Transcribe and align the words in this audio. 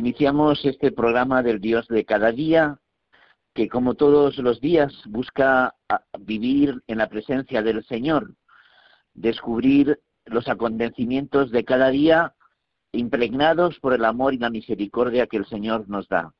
Iniciamos 0.00 0.64
este 0.64 0.92
programa 0.92 1.42
del 1.42 1.60
Dios 1.60 1.86
de 1.88 2.06
cada 2.06 2.32
día, 2.32 2.78
que 3.52 3.68
como 3.68 3.96
todos 3.96 4.38
los 4.38 4.58
días 4.58 4.94
busca 5.04 5.74
vivir 6.20 6.82
en 6.86 6.96
la 6.96 7.10
presencia 7.10 7.60
del 7.60 7.84
Señor, 7.84 8.34
descubrir 9.12 10.00
los 10.24 10.48
acontecimientos 10.48 11.50
de 11.50 11.66
cada 11.66 11.90
día 11.90 12.34
impregnados 12.92 13.78
por 13.78 13.92
el 13.92 14.06
amor 14.06 14.32
y 14.32 14.38
la 14.38 14.48
misericordia 14.48 15.26
que 15.26 15.36
el 15.36 15.44
Señor 15.44 15.86
nos 15.86 16.08
da. 16.08 16.32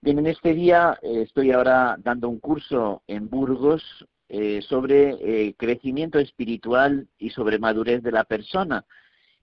Bien, 0.00 0.18
en 0.18 0.26
este 0.26 0.52
día 0.52 0.98
eh, 1.00 1.22
estoy 1.22 1.52
ahora 1.52 1.94
dando 2.00 2.28
un 2.28 2.40
curso 2.40 3.04
en 3.06 3.30
Burgos 3.30 3.84
eh, 4.28 4.62
sobre 4.62 5.10
eh, 5.20 5.54
crecimiento 5.56 6.18
espiritual 6.18 7.06
y 7.18 7.30
sobre 7.30 7.60
madurez 7.60 8.02
de 8.02 8.10
la 8.10 8.24
persona 8.24 8.84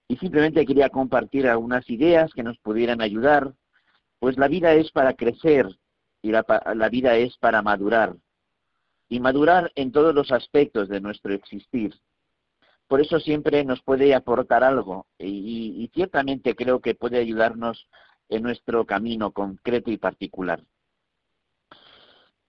y 0.10 0.18
simplemente 0.18 0.66
quería 0.66 0.90
compartir 0.90 1.48
algunas 1.48 1.88
ideas 1.90 2.34
que 2.34 2.44
nos 2.44 2.58
pudieran 2.58 3.00
ayudar, 3.00 3.54
pues 4.18 4.38
la 4.38 4.48
vida 4.48 4.74
es 4.74 4.92
para 4.92 5.14
crecer 5.14 5.68
y 6.24 6.32
la, 6.32 6.44
vida 6.92 7.16
es 7.16 7.38
para 7.38 7.62
madurar, 7.62 8.16
y 9.08 9.20
madurar 9.20 9.72
en 9.76 9.92
todos 9.92 10.14
los 10.14 10.32
aspectos 10.32 10.90
de 10.90 11.00
nuestro 11.00 11.34
existir. 11.34 11.94
Por 12.88 13.02
eso 13.02 13.20
siempre 13.20 13.64
nos 13.64 13.84
puede 13.84 14.16
aportar 14.16 14.64
algo 14.64 15.06
y, 15.20 15.90
ciertamente 15.94 16.56
creo 16.56 16.82
que 16.82 16.96
puede 16.96 17.20
ayudarnos 17.20 17.88
en 18.30 18.42
nuestro 18.42 18.86
camino 18.86 19.32
concreto 19.32 19.92
y 19.92 19.98
particular. 19.98 20.64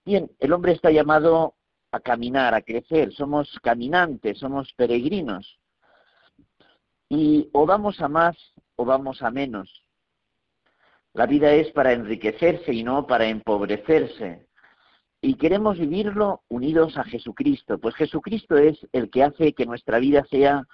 Bien, 0.06 0.30
el 0.38 0.52
hombre 0.54 0.72
está 0.72 0.90
llamado 0.90 1.56
a 1.92 2.00
caminar, 2.00 2.54
a 2.54 2.62
crecer, 2.62 3.12
somos 3.12 3.50
caminantes, 3.62 4.38
somos 4.38 4.72
peregrinos. 4.72 5.59
Y 7.10 7.50
o 7.52 7.66
vamos 7.66 8.00
a 8.00 8.08
más 8.08 8.36
o 8.76 8.86
vamos 8.86 9.20
a 9.22 9.30
menos. 9.30 9.84
La 11.12 11.26
vida 11.26 11.52
es 11.52 11.70
para 11.72 11.92
enriquecerse 11.92 12.72
y 12.72 12.84
no 12.84 13.06
para 13.06 13.26
empobrecerse. 13.26 14.46
Y 15.20 15.34
queremos 15.34 15.78
vivirlo 15.78 16.44
unidos 16.48 16.96
a 16.96 17.04
Jesucristo, 17.04 17.78
pues 17.78 17.94
Jesucristo 17.96 18.56
es 18.56 18.78
el 18.92 19.10
que 19.10 19.24
hace 19.24 19.52
que 19.52 19.66
nuestra 19.66 19.98
vida 19.98 20.24
sea 20.30 20.66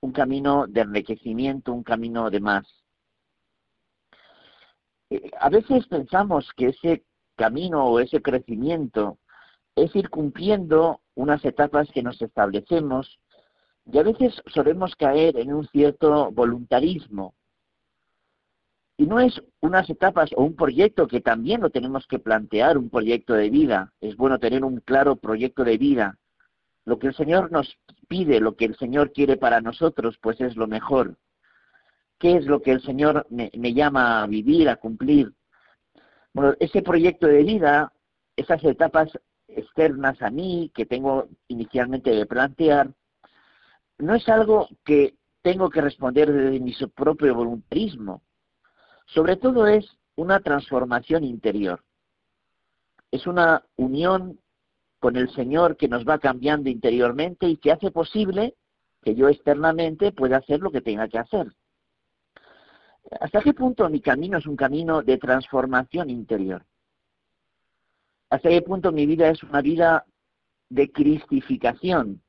un 0.00 0.12
camino 0.12 0.66
de 0.68 0.82
enriquecimiento, 0.82 1.72
un 1.72 1.82
camino 1.82 2.30
de 2.30 2.40
más. 2.40 2.66
Eh, 5.10 5.30
a 5.40 5.48
veces 5.48 5.86
pensamos 5.86 6.52
que 6.54 6.68
ese 6.68 7.04
camino 7.34 7.86
o 7.86 7.98
ese 7.98 8.20
crecimiento 8.20 9.18
es 9.74 9.94
ir 9.96 10.10
cumpliendo 10.10 11.00
unas 11.14 11.44
etapas 11.44 11.88
que 11.90 12.02
nos 12.02 12.20
establecemos 12.20 13.18
y 13.90 13.98
a 13.98 14.02
veces 14.02 14.42
solemos 14.46 14.94
caer 14.96 15.38
en 15.38 15.52
un 15.52 15.66
cierto 15.68 16.30
voluntarismo. 16.30 17.34
Y 18.98 19.06
no 19.06 19.20
es 19.20 19.40
unas 19.60 19.88
etapas 19.88 20.30
o 20.36 20.42
un 20.42 20.56
proyecto 20.56 21.06
que 21.06 21.20
también 21.20 21.60
lo 21.60 21.70
tenemos 21.70 22.06
que 22.06 22.18
plantear, 22.18 22.76
un 22.76 22.90
proyecto 22.90 23.32
de 23.34 23.48
vida. 23.48 23.92
Es 24.00 24.16
bueno 24.16 24.38
tener 24.38 24.64
un 24.64 24.80
claro 24.80 25.16
proyecto 25.16 25.64
de 25.64 25.78
vida. 25.78 26.18
Lo 26.84 26.98
que 26.98 27.06
el 27.06 27.14
Señor 27.14 27.50
nos 27.52 27.78
pide, 28.08 28.40
lo 28.40 28.56
que 28.56 28.64
el 28.66 28.76
Señor 28.76 29.12
quiere 29.12 29.36
para 29.36 29.60
nosotros, 29.60 30.18
pues 30.20 30.40
es 30.40 30.56
lo 30.56 30.66
mejor. 30.66 31.16
¿Qué 32.18 32.36
es 32.36 32.46
lo 32.46 32.60
que 32.60 32.72
el 32.72 32.82
Señor 32.82 33.26
me, 33.30 33.50
llama 33.72 34.22
a 34.22 34.26
vivir, 34.26 34.68
a 34.68 34.76
cumplir? 34.76 35.32
Bueno, 36.34 36.54
ese 36.58 36.82
proyecto 36.82 37.26
de 37.26 37.44
vida, 37.44 37.92
esas 38.36 38.62
etapas 38.64 39.10
externas 39.46 40.20
a 40.20 40.30
mí 40.30 40.72
que 40.74 40.84
tengo 40.84 41.28
inicialmente 41.46 42.10
de 42.10 42.26
plantear, 42.26 42.90
no 43.98 44.14
es 44.14 44.28
algo 44.28 44.68
que 44.84 45.14
tengo 45.42 45.70
que 45.70 45.80
responder 45.80 46.32
desde 46.32 46.60
mi 46.60 46.74
propio 46.94 47.34
voluntarismo. 47.34 48.22
Sobre 49.06 49.36
todo 49.36 49.66
es 49.66 49.98
una 50.16 50.40
transformación 50.40 51.24
interior. 51.24 51.84
Es 53.10 53.26
una 53.26 53.64
unión 53.76 54.38
con 55.00 55.16
el 55.16 55.30
Señor 55.30 55.76
que 55.76 55.88
nos 55.88 56.04
va 56.04 56.18
cambiando 56.18 56.68
interiormente 56.68 57.48
y 57.48 57.56
que 57.56 57.72
hace 57.72 57.90
posible 57.90 58.54
que 59.02 59.14
yo 59.14 59.28
externamente 59.28 60.12
pueda 60.12 60.38
hacer 60.38 60.60
lo 60.60 60.70
que 60.70 60.80
tenga 60.80 61.08
que 61.08 61.18
hacer. 61.18 61.52
¿Hasta 63.20 63.40
qué 63.40 63.54
punto 63.54 63.88
mi 63.88 64.00
camino 64.00 64.38
es 64.38 64.46
un 64.46 64.56
camino 64.56 65.02
de 65.02 65.16
transformación 65.18 66.10
interior? 66.10 66.64
¿Hasta 68.28 68.50
qué 68.50 68.60
punto 68.60 68.92
mi 68.92 69.06
vida 69.06 69.30
es 69.30 69.42
una 69.42 69.62
vida 69.62 70.04
de 70.68 70.92
cristificación? 70.92 72.20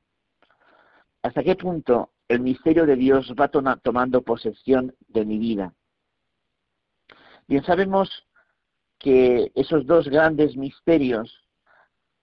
Hasta 1.22 1.42
qué 1.42 1.56
punto 1.56 2.10
el 2.28 2.40
misterio 2.40 2.86
de 2.86 2.96
Dios 2.96 3.34
va 3.38 3.48
tomando 3.48 4.22
posesión 4.22 4.94
de 5.08 5.24
mi 5.24 5.38
vida. 5.38 5.74
Bien 7.48 7.64
sabemos 7.64 8.08
que 8.98 9.50
esos 9.54 9.86
dos 9.86 10.08
grandes 10.08 10.56
misterios 10.56 11.44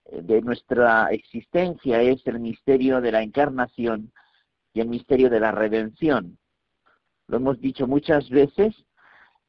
eh, 0.06 0.22
de 0.22 0.40
nuestra 0.40 1.08
existencia 1.10 2.00
es 2.00 2.26
el 2.26 2.40
misterio 2.40 3.00
de 3.00 3.12
la 3.12 3.22
encarnación 3.22 4.12
y 4.72 4.80
el 4.80 4.88
misterio 4.88 5.28
de 5.28 5.40
la 5.40 5.52
redención. 5.52 6.38
Lo 7.26 7.36
hemos 7.36 7.60
dicho 7.60 7.86
muchas 7.86 8.30
veces, 8.30 8.74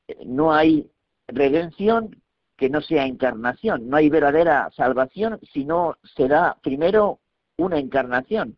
eh, 0.08 0.18
no 0.26 0.54
hay 0.54 0.92
redención 1.28 2.22
que 2.58 2.70
no 2.70 2.82
sea 2.82 3.06
encarnación, 3.06 3.88
no 3.88 3.96
hay 3.96 4.10
verdadera 4.10 4.70
salvación 4.76 5.40
si 5.54 5.64
no 5.64 5.96
será 6.16 6.58
primero 6.62 7.22
una 7.58 7.78
encarnación. 7.80 8.58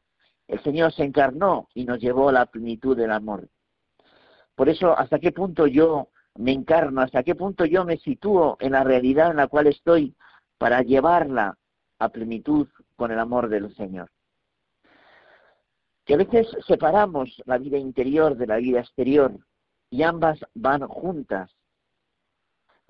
El 0.51 0.61
Señor 0.63 0.91
se 0.91 1.05
encarnó 1.05 1.69
y 1.73 1.85
nos 1.85 2.01
llevó 2.01 2.27
a 2.27 2.33
la 2.33 2.45
plenitud 2.45 2.97
del 2.97 3.13
amor. 3.13 3.47
Por 4.53 4.67
eso, 4.67 4.91
¿hasta 4.97 5.17
qué 5.17 5.31
punto 5.31 5.65
yo 5.65 6.09
me 6.35 6.51
encarno? 6.51 6.99
¿Hasta 6.99 7.23
qué 7.23 7.35
punto 7.35 7.63
yo 7.63 7.85
me 7.85 7.95
sitúo 7.95 8.57
en 8.59 8.73
la 8.73 8.83
realidad 8.83 9.31
en 9.31 9.37
la 9.37 9.47
cual 9.47 9.67
estoy 9.67 10.13
para 10.57 10.81
llevarla 10.81 11.57
a 11.99 12.09
plenitud 12.09 12.67
con 12.97 13.11
el 13.11 13.19
amor 13.19 13.47
del 13.47 13.73
Señor? 13.77 14.11
Que 16.03 16.15
a 16.15 16.17
veces 16.17 16.49
separamos 16.67 17.41
la 17.45 17.57
vida 17.57 17.77
interior 17.77 18.35
de 18.35 18.47
la 18.47 18.57
vida 18.57 18.81
exterior 18.81 19.31
y 19.89 20.03
ambas 20.03 20.37
van 20.53 20.85
juntas. 20.85 21.49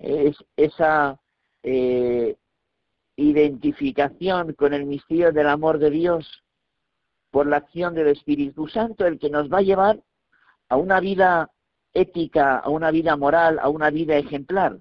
Es 0.00 0.36
esa 0.56 1.20
eh, 1.62 2.36
identificación 3.14 4.52
con 4.54 4.74
el 4.74 4.84
misterio 4.84 5.30
del 5.30 5.46
amor 5.46 5.78
de 5.78 5.90
Dios 5.90 6.42
por 7.32 7.46
la 7.46 7.56
acción 7.56 7.94
del 7.94 8.08
Espíritu 8.08 8.68
Santo 8.68 9.06
el 9.06 9.18
que 9.18 9.30
nos 9.30 9.50
va 9.50 9.58
a 9.58 9.62
llevar 9.62 9.98
a 10.68 10.76
una 10.76 11.00
vida 11.00 11.50
ética, 11.94 12.58
a 12.58 12.68
una 12.68 12.90
vida 12.90 13.16
moral, 13.16 13.58
a 13.58 13.70
una 13.70 13.90
vida 13.90 14.16
ejemplar. 14.16 14.78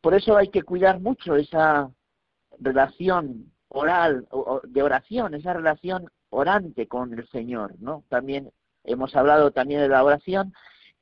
Por 0.00 0.14
eso 0.14 0.36
hay 0.36 0.48
que 0.48 0.62
cuidar 0.62 1.00
mucho 1.00 1.36
esa 1.36 1.90
relación 2.58 3.52
oral, 3.68 4.26
de 4.64 4.82
oración, 4.82 5.34
esa 5.34 5.52
relación 5.52 6.10
orante 6.30 6.88
con 6.88 7.12
el 7.12 7.28
Señor, 7.28 7.74
¿no? 7.78 8.04
También 8.08 8.50
hemos 8.84 9.14
hablado 9.14 9.50
también 9.50 9.80
de 9.80 9.88
la 9.88 10.02
oración 10.02 10.54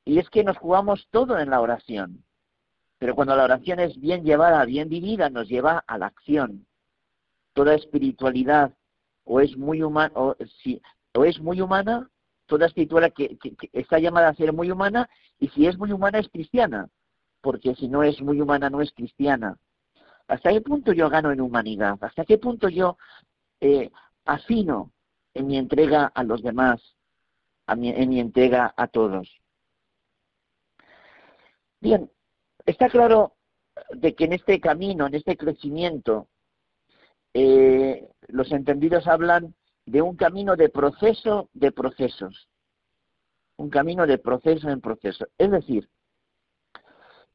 y 0.03 0.19
es 0.19 0.29
que 0.29 0.43
nos 0.43 0.57
jugamos 0.57 1.07
todo 1.09 1.39
en 1.39 1.49
la 1.49 1.61
oración. 1.61 2.25
Pero 2.99 3.15
cuando 3.15 3.35
la 3.35 3.45
oración 3.45 3.79
es 3.79 3.97
bien 3.97 4.25
llevada, 4.25 4.65
bien 4.65 4.89
vivida, 4.89 5.29
nos 5.29 5.47
lleva 5.47 5.85
a 5.87 5.97
la 5.97 6.07
acción 6.07 6.65
toda 7.53 7.75
espiritualidad 7.75 8.73
o 9.23 9.39
es 9.39 9.55
muy 9.57 9.81
humana 9.81 10.11
o, 10.15 10.35
si, 10.61 10.81
o 11.13 11.25
es 11.25 11.39
muy 11.39 11.61
humana, 11.61 12.09
toda 12.45 12.67
espiritualidad 12.67 13.13
que, 13.13 13.37
está 13.71 13.99
llamada 13.99 14.29
a 14.29 14.35
ser 14.35 14.53
muy 14.53 14.71
humana 14.71 15.09
y 15.39 15.47
si 15.49 15.67
es 15.67 15.77
muy 15.77 15.91
humana 15.91 16.19
es 16.19 16.29
cristiana, 16.29 16.89
porque 17.41 17.75
si 17.75 17.87
no 17.87 18.03
es 18.03 18.21
muy 18.21 18.41
humana 18.41 18.69
no 18.69 18.81
es 18.81 18.91
cristiana. 18.93 19.57
¿Hasta 20.27 20.51
qué 20.51 20.61
punto 20.61 20.93
yo 20.93 21.09
gano 21.09 21.31
en 21.31 21.41
humanidad? 21.41 21.97
¿Hasta 22.01 22.25
qué 22.25 22.37
punto 22.37 22.69
yo 22.69 22.97
eh, 23.59 23.91
afino 24.25 24.91
en 25.33 25.47
mi 25.47 25.57
entrega 25.57 26.05
a 26.05 26.23
los 26.23 26.41
demás, 26.41 26.81
en 27.67 28.09
mi 28.09 28.19
entrega 28.19 28.73
a 28.75 28.87
todos? 28.87 29.29
Bien, 31.81 32.09
está 32.65 32.87
claro 32.87 33.35
de 33.91 34.15
que 34.15 34.25
en 34.25 34.33
este 34.33 34.59
camino, 34.61 35.07
en 35.07 35.15
este 35.15 35.35
crecimiento, 35.35 36.29
eh, 37.33 38.07
los 38.27 38.51
entendidos 38.51 39.07
hablan 39.07 39.53
de 39.85 40.01
un 40.01 40.15
camino 40.15 40.55
de 40.55 40.69
proceso 40.69 41.49
de 41.53 41.71
procesos. 41.71 42.47
un 43.55 43.69
camino 43.69 44.07
de 44.07 44.17
proceso 44.17 44.69
en 44.69 44.81
proceso. 44.81 45.27
Es 45.37 45.51
decir, 45.51 45.87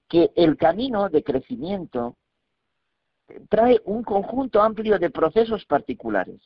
que 0.09 0.31
el 0.35 0.57
camino 0.57 1.09
de 1.09 1.23
crecimiento 1.23 2.17
trae 3.49 3.81
un 3.85 4.03
conjunto 4.03 4.61
amplio 4.61 4.99
de 4.99 5.11
procesos 5.11 5.65
particulares. 5.67 6.41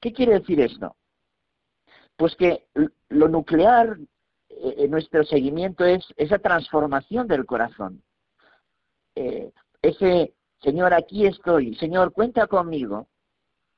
¿Qué 0.00 0.12
quiere 0.12 0.38
decir 0.38 0.60
esto? 0.60 0.96
Pues 2.16 2.36
que 2.36 2.66
lo 3.08 3.28
nuclear 3.28 3.98
eh, 4.48 4.74
en 4.78 4.90
nuestro 4.90 5.24
seguimiento 5.24 5.84
es 5.84 6.04
esa 6.16 6.38
transformación 6.38 7.26
del 7.26 7.46
corazón. 7.46 8.02
Eh, 9.14 9.52
ese, 9.80 10.34
Señor, 10.62 10.94
aquí 10.94 11.26
estoy, 11.26 11.74
Señor, 11.74 12.12
cuenta 12.12 12.46
conmigo, 12.46 13.08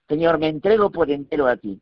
Señor, 0.06 0.38
me 0.38 0.48
entrego 0.48 0.90
por 0.90 1.10
entero 1.10 1.46
a 1.46 1.56
ti. 1.56 1.80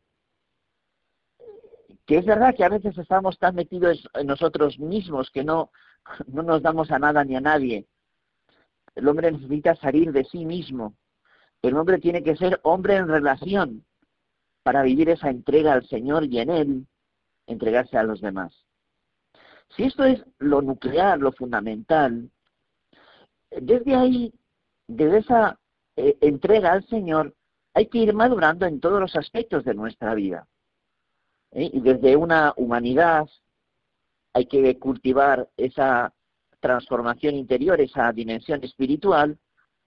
Que 2.05 2.17
es 2.17 2.25
verdad 2.25 2.55
que 2.55 2.63
a 2.63 2.69
veces 2.69 2.97
estamos 2.97 3.37
tan 3.37 3.55
metidos 3.55 4.07
en 4.13 4.27
nosotros 4.27 4.79
mismos 4.79 5.29
que 5.31 5.43
no, 5.43 5.71
no 6.27 6.43
nos 6.43 6.61
damos 6.61 6.89
a 6.91 6.99
nada 6.99 7.23
ni 7.23 7.35
a 7.35 7.41
nadie. 7.41 7.85
El 8.95 9.07
hombre 9.07 9.31
necesita 9.31 9.75
salir 9.75 10.11
de 10.11 10.23
sí 10.23 10.45
mismo. 10.45 10.95
El 11.61 11.75
hombre 11.75 11.99
tiene 11.99 12.23
que 12.23 12.35
ser 12.35 12.59
hombre 12.63 12.95
en 12.95 13.07
relación 13.07 13.85
para 14.63 14.83
vivir 14.83 15.09
esa 15.09 15.29
entrega 15.29 15.73
al 15.73 15.85
Señor 15.87 16.25
y 16.25 16.39
en 16.39 16.49
Él 16.49 16.87
entregarse 17.47 17.97
a 17.97 18.03
los 18.03 18.21
demás. 18.21 18.53
Si 19.75 19.83
esto 19.83 20.05
es 20.05 20.23
lo 20.37 20.61
nuclear, 20.61 21.19
lo 21.19 21.31
fundamental, 21.31 22.29
desde 23.49 23.95
ahí, 23.95 24.33
desde 24.87 25.19
esa 25.19 25.59
eh, 25.95 26.17
entrega 26.21 26.73
al 26.73 26.85
Señor, 26.87 27.35
hay 27.73 27.87
que 27.87 27.99
ir 27.99 28.13
madurando 28.13 28.65
en 28.65 28.79
todos 28.79 28.99
los 28.99 29.15
aspectos 29.15 29.63
de 29.63 29.73
nuestra 29.73 30.13
vida. 30.13 30.47
¿eh? 31.51 31.69
Y 31.73 31.79
desde 31.81 32.15
una 32.15 32.53
humanidad 32.57 33.27
hay 34.33 34.45
que 34.45 34.77
cultivar 34.79 35.49
esa 35.57 36.13
transformación 36.59 37.35
interior, 37.35 37.79
esa 37.81 38.11
dimensión 38.11 38.63
espiritual, 38.63 39.37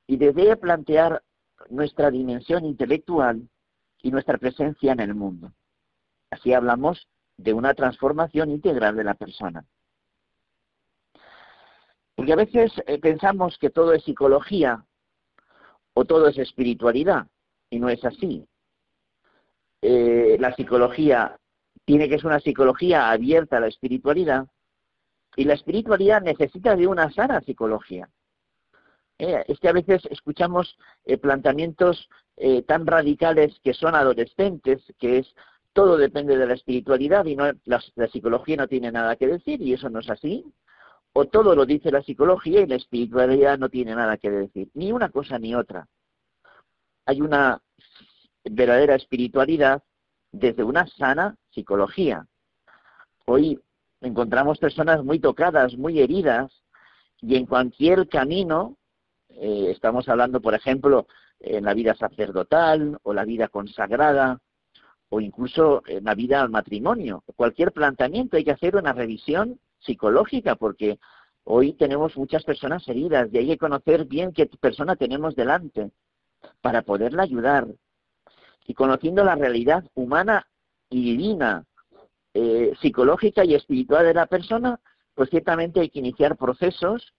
y 0.07 0.17
desde 0.17 0.57
plantear 0.57 1.23
nuestra 1.71 2.11
dimensión 2.11 2.65
intelectual 2.65 3.49
y 4.03 4.11
nuestra 4.11 4.39
presencia 4.39 4.93
en 4.93 5.01
el 5.01 5.15
mundo. 5.15 5.53
Así 6.31 6.53
hablamos 6.53 7.09
de 7.37 7.55
una 7.55 7.75
transformación 7.75 8.51
integral 8.51 8.97
de 8.97 9.05
la 9.05 9.15
persona. 9.15 9.65
Porque 12.15 12.33
a 12.33 12.37
veces 12.37 12.73
eh, 12.87 12.99
pensamos 12.99 13.59
que 13.59 13.71
todo 13.71 13.93
es 13.93 14.05
psicología 14.05 14.86
o 15.99 16.05
todo 16.05 16.29
es 16.29 16.37
espiritualidad, 16.37 17.27
y 17.71 17.79
no 17.79 17.89
es 17.89 18.05
así. 18.05 18.47
Eh, 19.81 20.37
la 20.39 20.55
psicología 20.55 21.39
tiene 21.87 22.09
que 22.09 22.17
ser 22.17 22.27
una 22.27 22.41
psicología 22.41 23.11
abierta 23.11 23.57
a 23.57 23.61
la 23.61 23.69
espiritualidad, 23.69 24.47
y 25.37 25.45
la 25.45 25.55
espiritualidad 25.55 26.21
necesita 26.21 26.77
de 26.77 26.87
una 26.87 27.11
sana 27.13 27.41
psicología. 27.41 28.11
Eh, 29.19 29.45
es 29.49 29.59
que 29.59 29.69
a 29.69 29.73
veces 29.73 30.03
escuchamos 30.11 30.77
planteamientos 31.23 32.09
tan 32.67 32.87
radicales 32.87 33.59
que 33.65 33.73
son 33.73 33.95
adolescentes, 33.95 34.83
que 34.99 35.19
es 35.21 35.35
todo 35.73 35.97
depende 35.97 36.37
de 36.37 36.47
la 36.47 36.55
espiritualidad 36.55 37.25
y 37.25 37.37
no, 37.37 37.51
la, 37.65 37.81
psicología 38.13 38.57
no 38.57 38.69
tiene 38.69 38.93
nada 38.93 39.17
que 39.17 39.27
decir 39.27 39.63
y 39.63 39.73
eso 39.73 39.89
no 39.89 40.01
es 40.01 40.11
así 40.11 40.45
o 41.19 41.25
todo 41.25 41.55
lo 41.55 41.65
dice 41.65 41.91
la 41.91 42.03
psicología 42.03 42.61
y 42.61 42.67
la 42.67 42.77
espiritualidad 42.77 43.59
no 43.59 43.71
tiene 43.71 43.95
nada 43.95 44.19
que 44.19 44.31
decir, 44.31 44.69
ni 44.75 44.93
una 44.93 45.09
cosa 45.09 45.39
ni 45.39 45.55
otra. 45.55 45.89
Hay 47.07 47.23
una 47.23 47.63
verdadera 48.45 48.97
espiritualidad 48.97 49.83
desde 50.31 50.63
una 50.63 50.87
sana 50.87 51.35
psicología. 51.49 52.27
Hoy 53.25 53.59
encontramos 54.03 54.59
personas 54.59 55.03
muy 55.03 55.19
tocadas, 55.19 55.75
muy 55.79 56.01
heridas, 56.01 56.53
y 57.23 57.37
en 57.37 57.47
cualquier 57.47 58.09
camino, 58.11 58.77
eh, 59.31 59.69
estamos 59.71 60.11
hablando, 60.11 60.43
por 60.43 60.53
ejemplo, 60.53 61.07
en 61.41 61.65
la 61.65 61.73
vida 61.73 61.95
sacerdotal 61.95 62.99
o 63.05 63.15
la 63.15 63.25
vida 63.25 63.49
consagrada, 63.49 64.43
o 65.09 65.23
incluso 65.23 65.83
en 65.87 66.05
la 66.05 66.15
vida 66.15 66.43
al 66.43 66.51
matrimonio. 66.51 67.25
Cualquier 67.37 67.73
planteamiento 67.73 68.37
hay 68.37 68.45
que 68.45 68.53
hacer 68.53 68.77
una 68.77 68.93
revisión 68.93 69.59
psicológica, 69.87 70.57
porque 70.57 70.99
hoy 71.45 71.73
tenemos 71.75 72.17
muchas 72.17 72.45
personas 72.45 72.87
heridas 72.89 73.29
y 73.33 73.39
hay 73.39 73.47
que 73.47 73.59
conocer 73.59 74.05
bien 74.05 74.33
qué 74.33 74.47
persona 74.47 74.97
tenemos 74.97 75.35
delante 75.37 75.91
para 76.61 76.83
poderla 76.83 77.23
ayudar. 77.23 77.67
Y 78.67 78.75
conociendo 78.75 79.25
la 79.25 79.37
realidad 79.37 79.85
humana 79.95 80.47
y 80.91 81.03
divina, 81.03 81.65
eh, 82.35 82.75
psicológica 82.83 83.45
y 83.45 83.55
espiritual 83.55 84.05
de 84.05 84.15
la 84.15 84.27
persona, 84.27 84.79
pues 85.15 85.31
ciertamente 85.31 85.81
hay 85.81 85.89
que 85.89 86.01
iniciar 86.01 86.37
procesos 86.37 87.15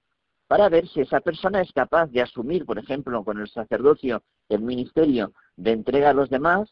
para 0.48 0.70
ver 0.70 0.88
si 0.88 1.02
esa 1.02 1.20
persona 1.20 1.62
es 1.62 1.72
capaz 1.74 2.08
de 2.08 2.22
asumir, 2.22 2.66
por 2.66 2.78
ejemplo, 2.80 3.24
con 3.24 3.40
el 3.40 3.50
sacerdocio, 3.50 4.24
el 4.50 4.62
ministerio 4.62 5.34
de 5.56 5.72
entrega 5.72 6.12
a 6.12 6.14
los 6.14 6.30
demás, 6.30 6.70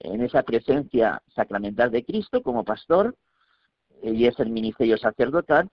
en 0.00 0.22
esa 0.22 0.42
presencia 0.42 1.22
sacramental 1.34 1.90
de 1.90 2.04
Cristo 2.04 2.42
como 2.42 2.64
pastor, 2.64 3.16
y 4.02 4.26
es 4.26 4.38
el 4.40 4.50
ministerio 4.50 4.96
sacerdotal, 4.98 5.68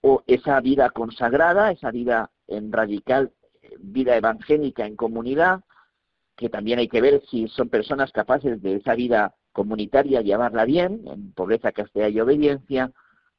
o 0.00 0.22
esa 0.26 0.60
vida 0.60 0.90
consagrada, 0.90 1.70
esa 1.70 1.90
vida 1.90 2.30
en 2.46 2.72
radical, 2.72 3.32
vida 3.78 4.16
evangélica 4.16 4.86
en 4.86 4.96
comunidad, 4.96 5.60
que 6.36 6.48
también 6.48 6.78
hay 6.78 6.88
que 6.88 7.00
ver 7.00 7.22
si 7.30 7.48
son 7.48 7.68
personas 7.68 8.12
capaces 8.12 8.60
de 8.60 8.76
esa 8.76 8.94
vida 8.94 9.34
comunitaria 9.52 10.20
llevarla 10.20 10.64
bien, 10.64 11.02
en 11.06 11.32
pobreza, 11.32 11.72
castidad 11.72 12.08
y 12.08 12.20
obediencia, 12.20 12.92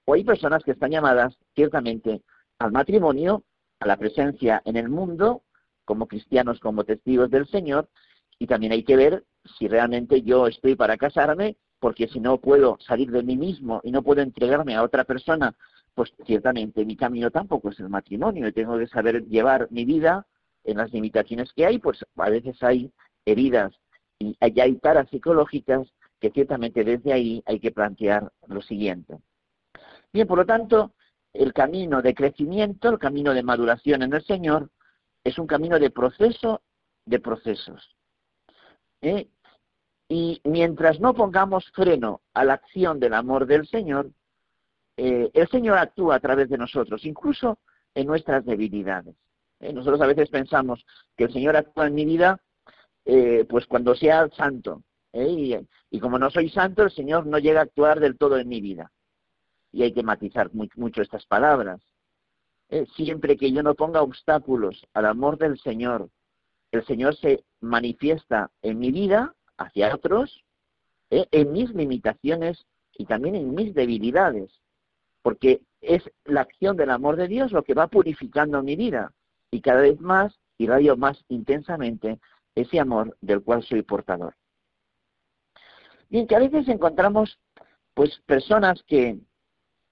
o 0.05 0.13
hay 0.13 0.23
personas 0.23 0.63
que 0.63 0.71
están 0.71 0.91
llamadas 0.91 1.37
ciertamente 1.53 2.21
al 2.57 2.71
matrimonio, 2.71 3.43
a 3.79 3.87
la 3.87 3.97
presencia 3.97 4.61
en 4.65 4.77
el 4.77 4.89
mundo, 4.89 5.43
como 5.83 6.07
cristianos, 6.07 6.59
como 6.59 6.83
testigos 6.83 7.29
del 7.29 7.47
Señor, 7.47 7.89
y 8.39 8.47
también 8.47 8.71
hay 8.71 8.83
que 8.83 8.95
ver 8.95 9.23
si 9.57 9.67
realmente 9.67 10.21
yo 10.21 10.47
estoy 10.47 10.75
para 10.75 10.97
casarme 10.97 11.57
porque 11.85 12.07
si 12.07 12.19
no 12.19 12.39
puedo 12.39 12.79
salir 12.79 13.11
de 13.11 13.21
mí 13.21 13.37
mismo 13.37 13.79
y 13.83 13.91
no 13.91 14.01
puedo 14.01 14.23
entregarme 14.23 14.73
a 14.73 14.81
otra 14.81 15.03
persona, 15.03 15.53
pues 15.93 16.11
ciertamente 16.25 16.83
mi 16.83 16.95
camino 16.95 17.29
tampoco 17.29 17.69
es 17.69 17.79
el 17.79 17.89
matrimonio 17.89 18.47
y 18.47 18.53
tengo 18.53 18.75
que 18.79 18.87
saber 18.87 19.23
llevar 19.27 19.67
mi 19.69 19.85
vida 19.85 20.25
en 20.63 20.77
las 20.77 20.91
limitaciones 20.91 21.53
que 21.53 21.63
hay, 21.63 21.77
pues 21.77 22.03
a 22.15 22.29
veces 22.31 22.57
hay 22.63 22.91
heridas 23.23 23.71
y 24.17 24.35
hay 24.41 24.73
parapsicológicas 24.77 25.87
que 26.19 26.31
ciertamente 26.31 26.83
desde 26.83 27.13
ahí 27.13 27.43
hay 27.45 27.59
que 27.59 27.69
plantear 27.69 28.31
lo 28.47 28.63
siguiente. 28.63 29.19
Bien, 30.11 30.25
por 30.25 30.39
lo 30.39 30.45
tanto, 30.47 30.95
el 31.33 31.53
camino 31.53 32.01
de 32.01 32.15
crecimiento, 32.15 32.89
el 32.89 32.97
camino 32.97 33.31
de 33.31 33.43
maduración 33.43 34.01
en 34.01 34.11
el 34.11 34.23
Señor, 34.23 34.71
es 35.23 35.37
un 35.37 35.45
camino 35.45 35.77
de 35.77 35.91
proceso 35.91 36.63
de 37.05 37.19
procesos. 37.19 37.95
¿Eh? 39.03 39.27
Y 40.07 40.39
mientras 40.43 40.99
no 40.99 41.13
pongamos 41.13 41.65
freno 41.71 42.21
a 42.33 42.45
la 42.45 42.53
acción 42.53 42.99
del 42.99 43.13
amor 43.13 43.47
del 43.47 43.67
Señor, 43.67 44.11
eh, 44.97 45.31
el 45.33 45.47
Señor 45.49 45.77
actúa 45.77 46.15
a 46.15 46.19
través 46.19 46.49
de 46.49 46.57
nosotros, 46.57 47.05
incluso 47.05 47.57
en 47.95 48.07
nuestras 48.07 48.45
debilidades. 48.45 49.15
Eh, 49.59 49.73
nosotros 49.73 50.01
a 50.01 50.07
veces 50.07 50.29
pensamos 50.29 50.85
que 51.17 51.25
el 51.25 51.33
Señor 51.33 51.55
actúa 51.55 51.87
en 51.87 51.95
mi 51.95 52.05
vida 52.05 52.39
eh, 53.03 53.45
pues 53.49 53.65
cuando 53.65 53.95
sea 53.95 54.29
santo. 54.29 54.83
Y, 55.11 55.55
y, 55.89 55.99
como 55.99 56.19
no 56.19 56.29
soy 56.29 56.49
santo, 56.49 56.83
el 56.83 56.91
Señor 56.91 57.25
no 57.25 57.39
llega 57.39 57.61
a 57.61 57.63
actuar 57.63 57.99
del 57.99 58.17
todo 58.17 58.37
en 58.37 58.49
mi 58.49 58.59
vida. 58.59 58.91
Y 59.71 59.83
hay 59.83 59.93
que 59.93 60.03
matizar 60.03 60.51
mucho 60.53 61.01
estas 61.01 61.25
palabras. 61.25 61.81
siempre 62.95 63.37
que 63.37 63.51
yo 63.51 63.63
no 63.63 63.75
ponga 63.75 64.01
obstáculos 64.01 64.85
al 64.93 65.05
amor 65.05 65.37
del 65.37 65.57
Señor, 65.59 66.09
el 66.71 66.85
Señor 66.85 67.15
se 67.15 67.45
manifiesta 67.61 68.51
en 68.61 68.79
mi 68.79 68.91
vida 68.91 69.33
hacia 69.57 69.93
otros, 69.93 70.43
eh, 71.09 71.27
en 71.31 71.51
mis 71.51 71.69
limitaciones 71.71 72.65
y 72.97 73.05
también 73.05 73.35
en 73.35 73.53
mis 73.53 73.73
debilidades, 73.73 74.51
porque 75.21 75.61
es 75.81 76.03
la 76.23 76.41
acción 76.41 76.77
del 76.77 76.89
amor 76.89 77.15
de 77.15 77.27
Dios 77.27 77.51
lo 77.51 77.63
que 77.63 77.73
va 77.73 77.87
purificando 77.87 78.63
mi 78.63 78.75
vida 78.75 79.11
y 79.51 79.61
cada 79.61 79.81
vez 79.81 79.99
más 79.99 80.39
irradio 80.57 80.97
más 80.97 81.23
intensamente 81.27 82.19
ese 82.55 82.79
amor 82.79 83.17
del 83.21 83.43
cual 83.43 83.63
soy 83.63 83.81
portador. 83.81 84.35
Bien, 86.09 86.27
que 86.27 86.35
a 86.35 86.39
veces 86.39 86.67
encontramos 86.67 87.39
pues 87.93 88.21
personas 88.25 88.81
que, 88.87 89.19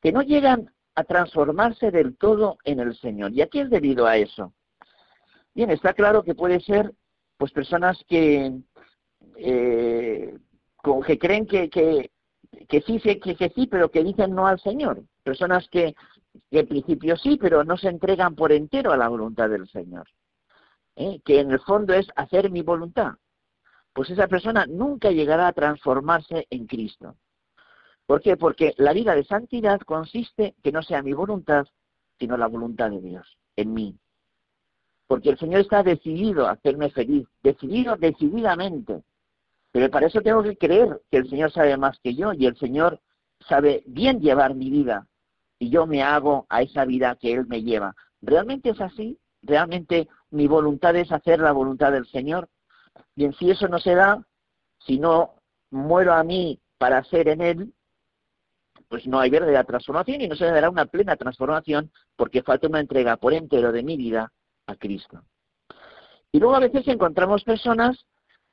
que 0.02 0.12
no 0.12 0.22
llegan 0.22 0.74
a 0.96 1.04
transformarse 1.04 1.92
del 1.92 2.16
todo 2.18 2.58
en 2.64 2.80
el 2.80 2.96
Señor. 2.98 3.32
¿Y 3.34 3.42
a 3.42 3.50
es 3.52 3.70
debido 3.70 4.06
a 4.06 4.18
eso? 4.18 4.54
Bien, 5.54 5.70
está 5.70 5.94
claro 5.94 6.24
que 6.24 6.36
puede 6.36 6.60
ser 6.62 6.94
pues 7.38 7.52
personas 7.52 8.04
que, 8.08 8.54
eh, 9.38 10.38
que 11.06 11.18
creen 11.18 11.46
que, 11.46 11.70
que, 11.70 12.12
que 12.68 12.82
sí, 12.82 13.00
que, 13.00 13.20
que, 13.20 13.50
sí, 13.56 13.68
pero 13.68 13.90
que 13.90 14.04
dicen 14.04 14.36
no 14.36 14.48
al 14.48 14.60
Señor. 14.60 15.04
Personas 15.24 15.68
que, 15.70 15.96
que 16.52 16.60
en 16.60 16.68
principio 16.68 17.16
sí, 17.18 17.38
pero 17.38 17.64
no 17.64 17.78
se 17.78 17.90
entregan 17.90 18.36
por 18.36 18.52
entero 18.52 18.92
a 18.92 18.98
la 18.98 19.08
voluntad 19.08 19.50
del 19.50 19.68
Señor. 19.70 20.08
¿eh? 20.96 21.22
Que 21.24 21.40
en 21.40 21.52
el 21.52 21.60
fondo 21.60 21.94
es 21.94 22.08
hacer 22.16 22.50
mi 22.52 22.62
voluntad. 22.62 23.14
Pues 23.94 24.10
esa 24.10 24.28
persona 24.28 24.66
nunca 24.66 25.12
llegará 25.12 25.48
a 25.48 25.54
transformarse 25.54 26.48
en 26.50 26.66
Cristo. 26.66 27.16
¿Por 28.06 28.22
qué? 28.22 28.36
Porque 28.38 28.74
la 28.78 28.94
vida 28.94 29.16
de 29.16 29.24
santidad 29.24 29.80
consiste 29.82 30.56
que 30.64 30.72
no 30.72 30.82
sea 30.82 31.02
mi 31.02 31.14
voluntad, 31.14 31.66
sino 32.20 32.38
la 32.38 32.48
voluntad 32.48 32.90
de 32.90 33.02
Dios 33.02 33.38
en 33.56 33.74
mí. 33.74 33.98
Porque 35.08 35.30
el 35.30 35.38
Señor 35.38 35.62
está 35.62 35.84
decidido 35.84 36.48
a 36.48 36.52
hacerme 36.52 36.90
feliz, 36.90 37.28
decidido 37.44 37.96
decididamente. 37.96 39.04
Pero 39.74 39.90
para 39.90 40.06
eso 40.06 40.22
tengo 40.22 40.44
que 40.44 40.56
creer 40.56 41.02
que 41.10 41.18
el 41.18 41.28
Señor 41.28 41.52
sabe 41.52 41.76
más 41.78 42.00
que 42.00 42.14
yo 42.14 42.32
y 42.32 42.46
el 42.46 42.56
Señor 42.58 43.02
sabe 43.50 43.84
bien 43.88 44.22
llevar 44.22 44.54
mi 44.54 44.70
vida 44.70 45.08
y 45.58 45.72
yo 45.72 45.88
me 45.88 46.04
hago 46.04 46.46
a 46.48 46.62
esa 46.62 46.86
vida 46.86 47.18
que 47.20 47.34
Él 47.34 47.48
me 47.48 47.64
lleva. 47.64 47.96
¿Realmente 48.22 48.70
es 48.70 48.80
así? 48.80 49.18
¿Realmente 49.42 50.08
mi 50.30 50.48
voluntad 50.48 50.96
es 50.96 51.12
hacer 51.12 51.40
la 51.40 51.52
voluntad 51.52 51.92
del 51.92 52.06
Señor? 52.06 52.50
Bien, 53.16 53.34
si 53.34 53.50
eso 53.50 53.68
no 53.68 53.80
se 53.80 53.96
da, 53.96 54.24
si 54.78 55.00
no 55.00 55.42
muero 55.72 56.14
a 56.14 56.24
mí 56.24 56.62
para 56.78 57.04
ser 57.06 57.28
en 57.30 57.42
Él, 57.42 57.74
pues 58.90 59.08
no 59.08 59.20
hay 59.20 59.32
verdadera 59.32 59.64
transformación 59.64 60.22
y 60.22 60.28
no 60.28 60.36
se 60.36 60.46
dará 60.46 60.70
una 60.70 60.86
plena 60.86 61.16
transformación 61.16 61.92
porque 62.16 62.44
falta 62.44 62.68
una 62.68 62.80
entrega 62.80 63.18
por 63.18 63.34
entero 63.34 63.72
de 63.72 63.82
mi 63.82 63.98
vida 63.98 64.32
a 64.68 64.76
Cristo. 64.76 65.24
Y 66.32 66.40
luego 66.40 66.56
a 66.56 66.60
veces 66.60 66.88
encontramos 66.88 67.44
personas 67.44 68.06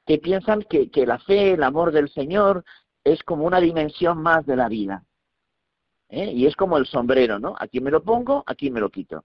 que 0.07 0.19
piensan 0.19 0.63
que, 0.63 0.91
la 1.07 1.19
fe, 1.19 1.53
el 1.53 1.63
amor 1.63 1.93
del 1.93 2.09
Señor 2.11 2.65
es 3.05 3.23
como 3.23 3.45
una 3.45 3.61
dimensión 3.61 4.23
más 4.23 4.47
de 4.47 4.57
la 4.57 4.69
vida. 4.69 5.05
¿eh? 6.09 6.33
Y 6.33 6.47
es 6.47 6.57
como 6.57 6.77
el 6.79 6.87
sombrero, 6.87 7.39
¿no? 7.39 7.55
Aquí 7.59 7.81
me 7.81 7.91
lo 7.91 8.03
pongo, 8.03 8.43
aquí 8.47 8.71
me 8.71 8.81
lo 8.81 8.91
quito. 8.91 9.25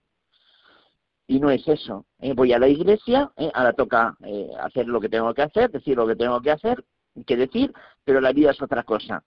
Y 1.27 1.39
no 1.39 1.49
es 1.49 1.67
eso. 1.67 2.05
¿eh? 2.19 2.33
Voy 2.33 2.53
a 2.53 2.59
la 2.59 2.67
iglesia, 2.67 3.31
¿eh? 3.37 3.51
ahora 3.53 3.73
toca 3.73 4.15
hacer 4.61 4.87
lo 4.87 5.01
que 5.01 5.09
tengo 5.09 5.33
que 5.33 5.41
hacer, 5.41 5.71
decir 5.71 5.97
lo 5.97 6.05
que 6.05 6.15
tengo 6.15 6.39
que 6.41 6.51
hacer, 6.51 6.85
que 7.25 7.37
decir, 7.37 7.73
pero 8.03 8.21
la 8.21 8.31
vida 8.31 8.51
es 8.51 8.61
otra 8.61 8.83
cosa. 8.83 9.23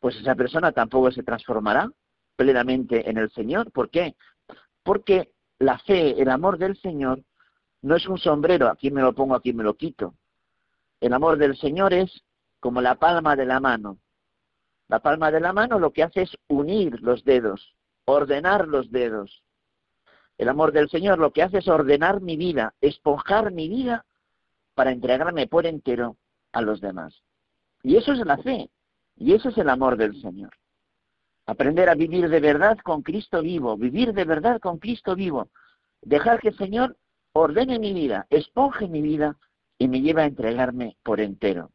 Pues 0.00 0.16
esa 0.16 0.34
persona 0.34 0.72
tampoco 0.72 1.10
se 1.10 1.22
transformará 1.22 1.90
plenamente 2.34 3.08
en 3.08 3.16
el 3.18 3.30
Señor. 3.30 3.70
¿Por 3.70 3.90
qué? 3.90 4.16
Porque 4.82 5.32
la 5.58 5.78
fe, 5.78 6.20
el 6.20 6.28
amor 6.28 6.58
del 6.58 6.76
Señor, 6.78 7.22
no 7.82 7.96
es 7.96 8.06
un 8.08 8.18
sombrero, 8.18 8.68
aquí 8.68 8.90
me 8.90 9.02
lo 9.02 9.14
pongo, 9.14 9.34
aquí 9.34 9.52
me 9.52 9.62
lo 9.62 9.74
quito. 9.74 10.14
El 11.00 11.12
amor 11.12 11.38
del 11.38 11.56
Señor 11.56 11.92
es 11.92 12.22
como 12.60 12.80
la 12.80 12.94
palma 12.94 13.36
de 13.36 13.46
la 13.46 13.60
mano. 13.60 13.98
La 14.88 15.00
palma 15.00 15.30
de 15.30 15.40
la 15.40 15.52
mano 15.52 15.78
lo 15.78 15.92
que 15.92 16.02
hace 16.02 16.22
es 16.22 16.36
unir 16.48 17.00
los 17.02 17.24
dedos, 17.24 17.74
ordenar 18.04 18.68
los 18.68 18.90
dedos. 18.90 19.42
El 20.38 20.48
amor 20.48 20.72
del 20.72 20.88
Señor 20.88 21.18
lo 21.18 21.32
que 21.32 21.42
hace 21.42 21.58
es 21.58 21.68
ordenar 21.68 22.20
mi 22.20 22.36
vida, 22.36 22.74
esponjar 22.80 23.52
mi 23.52 23.68
vida 23.68 24.04
para 24.74 24.90
entregarme 24.90 25.46
por 25.46 25.66
entero 25.66 26.16
a 26.52 26.62
los 26.62 26.80
demás. 26.80 27.22
Y 27.82 27.96
eso 27.96 28.12
es 28.12 28.18
la 28.20 28.38
fe, 28.38 28.70
y 29.16 29.34
eso 29.34 29.48
es 29.48 29.58
el 29.58 29.68
amor 29.68 29.96
del 29.96 30.20
Señor. 30.20 30.50
Aprender 31.46 31.88
a 31.88 31.94
vivir 31.94 32.28
de 32.28 32.40
verdad 32.40 32.78
con 32.78 33.02
Cristo 33.02 33.42
vivo, 33.42 33.76
vivir 33.76 34.12
de 34.12 34.24
verdad 34.24 34.60
con 34.60 34.78
Cristo 34.78 35.14
vivo. 35.14 35.50
Dejar 36.02 36.40
que 36.40 36.48
el 36.48 36.56
Señor 36.56 36.96
ordene 37.32 37.78
mi 37.78 37.92
vida, 37.92 38.26
esponje 38.30 38.88
mi 38.88 39.02
vida 39.02 39.36
y 39.78 39.88
me 39.88 40.00
lleve 40.00 40.22
a 40.22 40.26
entregarme 40.26 40.96
por 41.02 41.20
entero. 41.20 41.70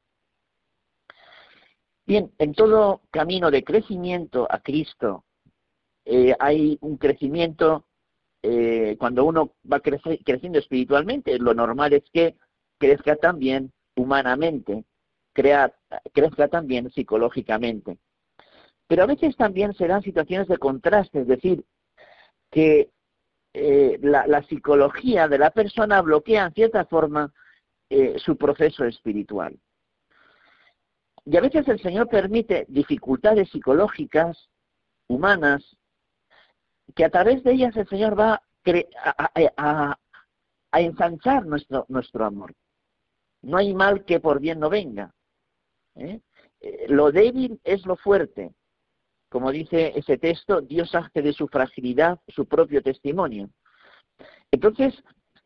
Bien, 2.06 2.32
en 2.40 2.54
todo 2.54 3.02
camino 3.12 3.52
de 3.52 3.64
crecimiento 3.64 4.48
a 4.50 4.60
Cristo 4.60 5.24
eh, 6.06 6.36
hay 6.40 6.78
un 6.82 6.98
crecimiento, 6.98 7.86
eh, 8.42 8.96
cuando 9.00 9.24
uno 9.24 9.54
va 9.72 9.80
creciendo 9.80 10.60
espiritualmente, 10.60 11.38
lo 11.38 11.54
normal 11.54 11.94
es 11.94 12.04
que 12.12 12.36
crezca 12.78 13.16
también 13.16 13.72
humanamente, 13.96 14.84
crezca 15.34 16.48
también 16.50 16.92
psicológicamente. 16.92 18.00
Pero 18.88 19.04
a 19.04 19.08
veces 19.08 19.38
también 19.38 19.74
se 19.74 19.88
dan 19.88 20.02
situaciones 20.02 20.48
de 20.48 20.58
contraste, 20.58 21.22
es 21.22 21.28
decir, 21.28 21.64
que 22.50 22.90
eh, 23.54 24.00
la, 24.02 24.44
psicología 24.44 25.28
de 25.28 25.38
la 25.38 25.52
persona 25.52 26.02
bloquea 26.02 26.46
en 26.46 26.54
cierta 26.54 26.86
forma 26.86 27.34
eh, 27.94 28.18
su 28.20 28.38
proceso 28.38 28.86
espiritual. 28.86 29.60
Y 31.26 31.36
a 31.36 31.42
veces 31.42 31.68
el 31.68 31.78
Señor 31.82 32.08
permite 32.08 32.66
dificultades 32.70 33.50
psicológicas, 33.50 34.50
humanas, 35.08 35.76
que 36.96 37.04
a 37.04 37.10
través 37.10 37.44
de 37.44 37.52
ellas 37.52 37.76
el 37.76 37.86
Señor 37.90 38.18
va 38.18 38.42
a, 39.58 40.00
ensanchar 40.72 41.46
nuestro, 41.46 41.86
nuestro 41.90 42.24
amor. 42.24 42.56
No 43.42 43.58
hay 43.58 43.74
mal 43.74 44.06
que 44.06 44.22
por 44.22 44.40
bien 44.40 44.62
no 44.62 44.70
venga. 44.70 45.14
¿eh? 45.96 46.22
Lo 46.88 47.12
débil 47.12 47.60
es 47.66 47.86
lo 47.86 47.98
fuerte. 47.98 48.54
Como 49.28 49.52
dice 49.52 49.92
ese 49.98 50.18
texto, 50.18 50.62
Dios 50.62 50.96
hace 50.96 51.22
de 51.22 51.34
su 51.34 51.50
fragilidad 51.50 52.22
su 52.30 52.46
propio 52.46 52.82
testimonio. 52.82 53.50
Entonces, 54.50 54.94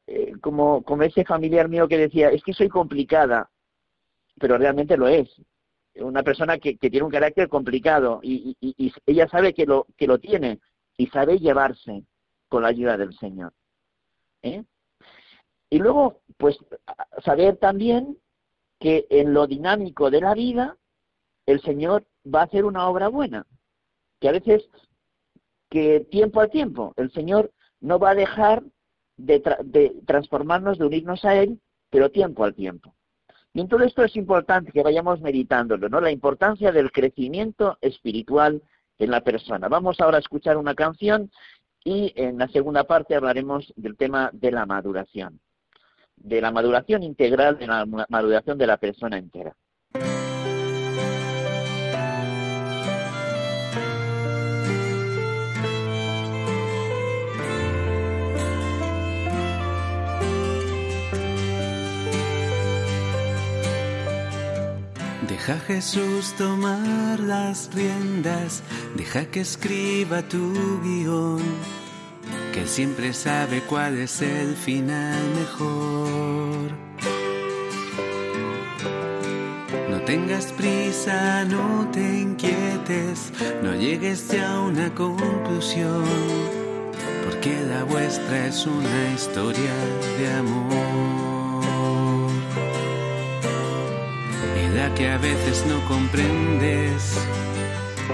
eh, 0.07 0.33
como, 0.41 0.83
como 0.83 1.03
ese 1.03 1.25
familiar 1.25 1.69
mío 1.69 1.87
que 1.87 1.97
decía, 1.97 2.29
es 2.29 2.43
que 2.43 2.53
soy 2.53 2.69
complicada, 2.69 3.49
pero 4.39 4.57
realmente 4.57 4.97
lo 4.97 5.07
es. 5.07 5.29
Una 5.95 6.23
persona 6.23 6.57
que, 6.57 6.75
tiene 6.75 7.03
un 7.03 7.11
carácter 7.11 7.47
complicado 7.47 8.19
y, 8.21 8.55
ella 9.05 9.27
sabe 9.29 9.53
que 9.53 9.65
lo, 9.65 9.87
que 9.97 10.07
lo 10.07 10.19
tiene 10.19 10.59
y 10.97 11.07
sabe 11.07 11.39
llevarse 11.39 12.03
con 12.49 12.63
la 12.63 12.69
ayuda 12.69 12.97
del 12.97 13.17
Señor. 13.17 13.53
¿eh? 14.41 14.63
Y 15.69 15.79
luego, 15.79 16.21
pues, 16.37 16.57
saber 17.23 17.57
también 17.57 18.17
que 18.79 19.07
en 19.09 19.33
lo 19.33 19.47
dinámico 19.47 20.11
de 20.11 20.21
la 20.21 20.33
vida, 20.33 20.77
el 21.45 21.61
Señor 21.61 22.05
va 22.25 22.41
a 22.41 22.45
hacer 22.45 22.65
una 22.65 22.89
obra 22.89 23.07
buena 23.07 23.45
que 24.19 24.29
a 24.29 24.31
veces, 24.31 24.67
que 25.69 26.01
tiempo 26.11 26.41
a 26.41 26.47
tiempo, 26.47 26.93
el 26.97 27.11
Señor 27.11 27.51
no 27.79 27.99
va 27.99 28.11
a 28.11 28.15
dejar 28.15 28.63
de, 29.17 29.93
transformarnos, 30.05 30.77
de 30.77 30.85
unirnos 30.85 31.25
a 31.25 31.35
Él, 31.35 31.59
pero 31.89 32.11
tiempo 32.11 32.43
al 32.43 32.53
tiempo. 32.53 32.95
Y 33.53 33.61
en 33.61 33.67
todo 33.67 33.83
esto 33.83 34.03
es 34.03 34.15
importante 34.15 34.71
que 34.71 34.83
vayamos 34.83 35.21
meditándolo, 35.21 35.87
¿no? 35.87 36.01
La 36.01 36.11
importancia 36.11 36.71
del 36.71 36.91
crecimiento 36.91 37.77
espiritual 37.81 38.61
en 38.99 39.11
la 39.11 39.21
persona. 39.21 39.69
Vamos 39.69 40.01
ahora 40.01 40.17
a 40.17 40.19
escuchar 40.19 40.57
una 40.57 40.75
canción 40.75 41.31
y 41.83 42.11
en 42.15 42.37
la 42.37 42.47
segunda 42.49 42.83
parte 42.83 43.15
hablaremos 43.15 43.71
del 43.77 43.95
tema 43.95 44.29
de 44.33 44.51
la 44.51 44.65
maduración, 44.65 45.39
de 46.17 46.41
la 46.41 46.51
maduración 46.51 47.03
integral, 47.03 47.57
de 47.57 47.67
la 47.67 47.85
maduración 48.09 48.57
de 48.57 48.67
la 48.67 48.77
persona 48.77 49.17
entera. 49.17 49.55
Deja 65.45 65.59
Jesús 65.59 66.33
tomar 66.39 67.19
las 67.19 67.69
riendas, 67.71 68.63
deja 68.95 69.25
que 69.25 69.41
escriba 69.41 70.23
tu 70.23 70.81
guion, 70.81 71.39
que 72.51 72.65
siempre 72.65 73.13
sabe 73.13 73.61
cuál 73.61 73.99
es 73.99 74.23
el 74.23 74.55
final 74.55 75.21
mejor. 75.35 76.71
No 79.91 80.01
tengas 80.05 80.45
prisa, 80.53 81.45
no 81.45 81.91
te 81.91 82.21
inquietes, 82.21 83.31
no 83.61 83.75
llegues 83.75 84.27
ya 84.27 84.51
a 84.51 84.61
una 84.61 84.95
conclusión, 84.95 86.05
porque 87.23 87.61
la 87.69 87.83
vuestra 87.83 88.47
es 88.47 88.65
una 88.65 89.13
historia 89.13 89.75
de 90.17 90.33
amor. 90.33 91.44
La 94.87 94.93
que 94.93 95.09
a 95.09 95.17
veces 95.17 95.65
no 95.67 95.79
comprendes, 95.87 97.17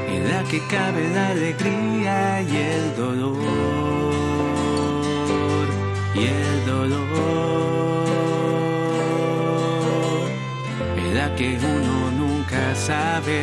en 0.07 0.29
la 0.29 0.41
que 0.43 0.59
cabe 0.67 1.09
la 1.09 1.27
alegría 1.29 2.41
y 2.43 2.55
el 2.55 2.95
dolor, 2.95 3.43
y 6.15 6.23
el 6.39 6.65
dolor, 6.65 7.09
en 10.97 11.15
la 11.17 11.35
que 11.35 11.59
uno 11.75 12.11
nunca 12.21 12.75
sabe, 12.75 13.41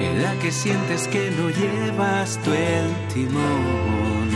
en 0.00 0.22
la 0.22 0.32
que 0.40 0.50
sientes 0.50 1.06
que 1.06 1.30
no 1.38 1.50
llevas 1.50 2.40
tú 2.42 2.50
el 2.52 2.88
timón, 3.14 4.28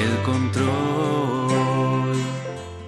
el 0.00 0.22
control 0.22 1.35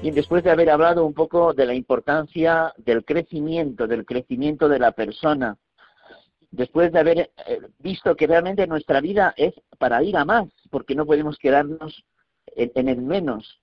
y 0.02 0.12
después 0.12 0.45
de 0.45 0.50
haber 0.50 0.71
hablado 0.71 1.05
un 1.05 1.14
poco 1.14 1.52
de 1.55 1.67
la 1.67 1.75
importancia 1.75 2.73
del 2.76 3.05
crecimiento, 3.05 3.87
del 3.87 4.05
crecimiento 4.07 4.69
de 4.69 4.78
la 4.78 4.93
persona, 4.93 5.57
después 6.50 6.93
de 6.93 6.99
haber 7.00 7.19
eh, 7.19 7.61
visto 7.78 8.14
que 8.14 8.26
realmente 8.26 8.67
nuestra 8.67 9.00
vida 9.00 9.35
es 9.37 9.55
para 9.78 10.02
ir 10.02 10.17
a 10.17 10.25
más, 10.25 10.49
porque 10.71 10.95
no 10.95 11.05
podemos 11.05 11.37
quedarnos 11.38 12.05
en, 12.55 12.88
el 12.88 13.02
menos. 13.02 13.61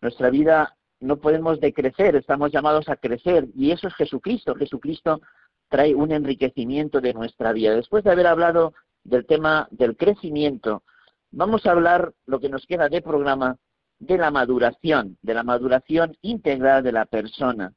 Nuestra 0.00 0.30
vida 0.30 0.76
no 1.00 1.16
podemos 1.16 1.60
decrecer, 1.60 2.14
estamos 2.14 2.52
llamados 2.52 2.88
a 2.88 2.96
crecer 2.96 3.48
y 3.54 3.72
eso 3.72 3.88
es 3.88 3.94
Jesucristo. 3.94 4.54
Jesucristo 4.54 5.20
trae 5.68 5.94
un 5.94 6.12
enriquecimiento 6.12 7.00
de 7.00 7.12
nuestra 7.12 7.52
vida. 7.52 7.74
Después 7.74 8.04
de 8.04 8.12
haber 8.12 8.28
hablado 8.28 8.72
del 9.02 9.26
tema 9.26 9.66
del 9.72 9.96
crecimiento, 9.96 10.84
vamos 11.32 11.66
a 11.66 11.72
hablar, 11.72 12.12
lo 12.24 12.38
que 12.38 12.48
nos 12.48 12.66
queda 12.66 12.88
de 12.88 13.02
programa, 13.02 13.56
de 13.98 14.18
la 14.18 14.30
maduración, 14.30 15.18
de 15.22 15.34
la 15.34 15.42
maduración 15.42 16.16
integral 16.22 16.82
de 16.82 16.92
la 16.92 17.06
persona. 17.06 17.72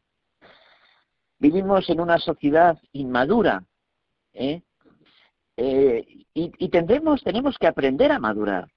Vivimos 1.39 1.89
en 1.89 2.01
una 2.01 2.17
sociedad 2.17 2.77
inmadura, 2.91 3.63
¿eh? 4.33 4.61
Eh, 5.61 6.25
y, 6.33 6.69
tendremos, 6.69 7.21
tenemos 7.21 7.57
que 7.57 7.67
aprender 7.67 8.13
a 8.13 8.19
madurar. 8.19 8.69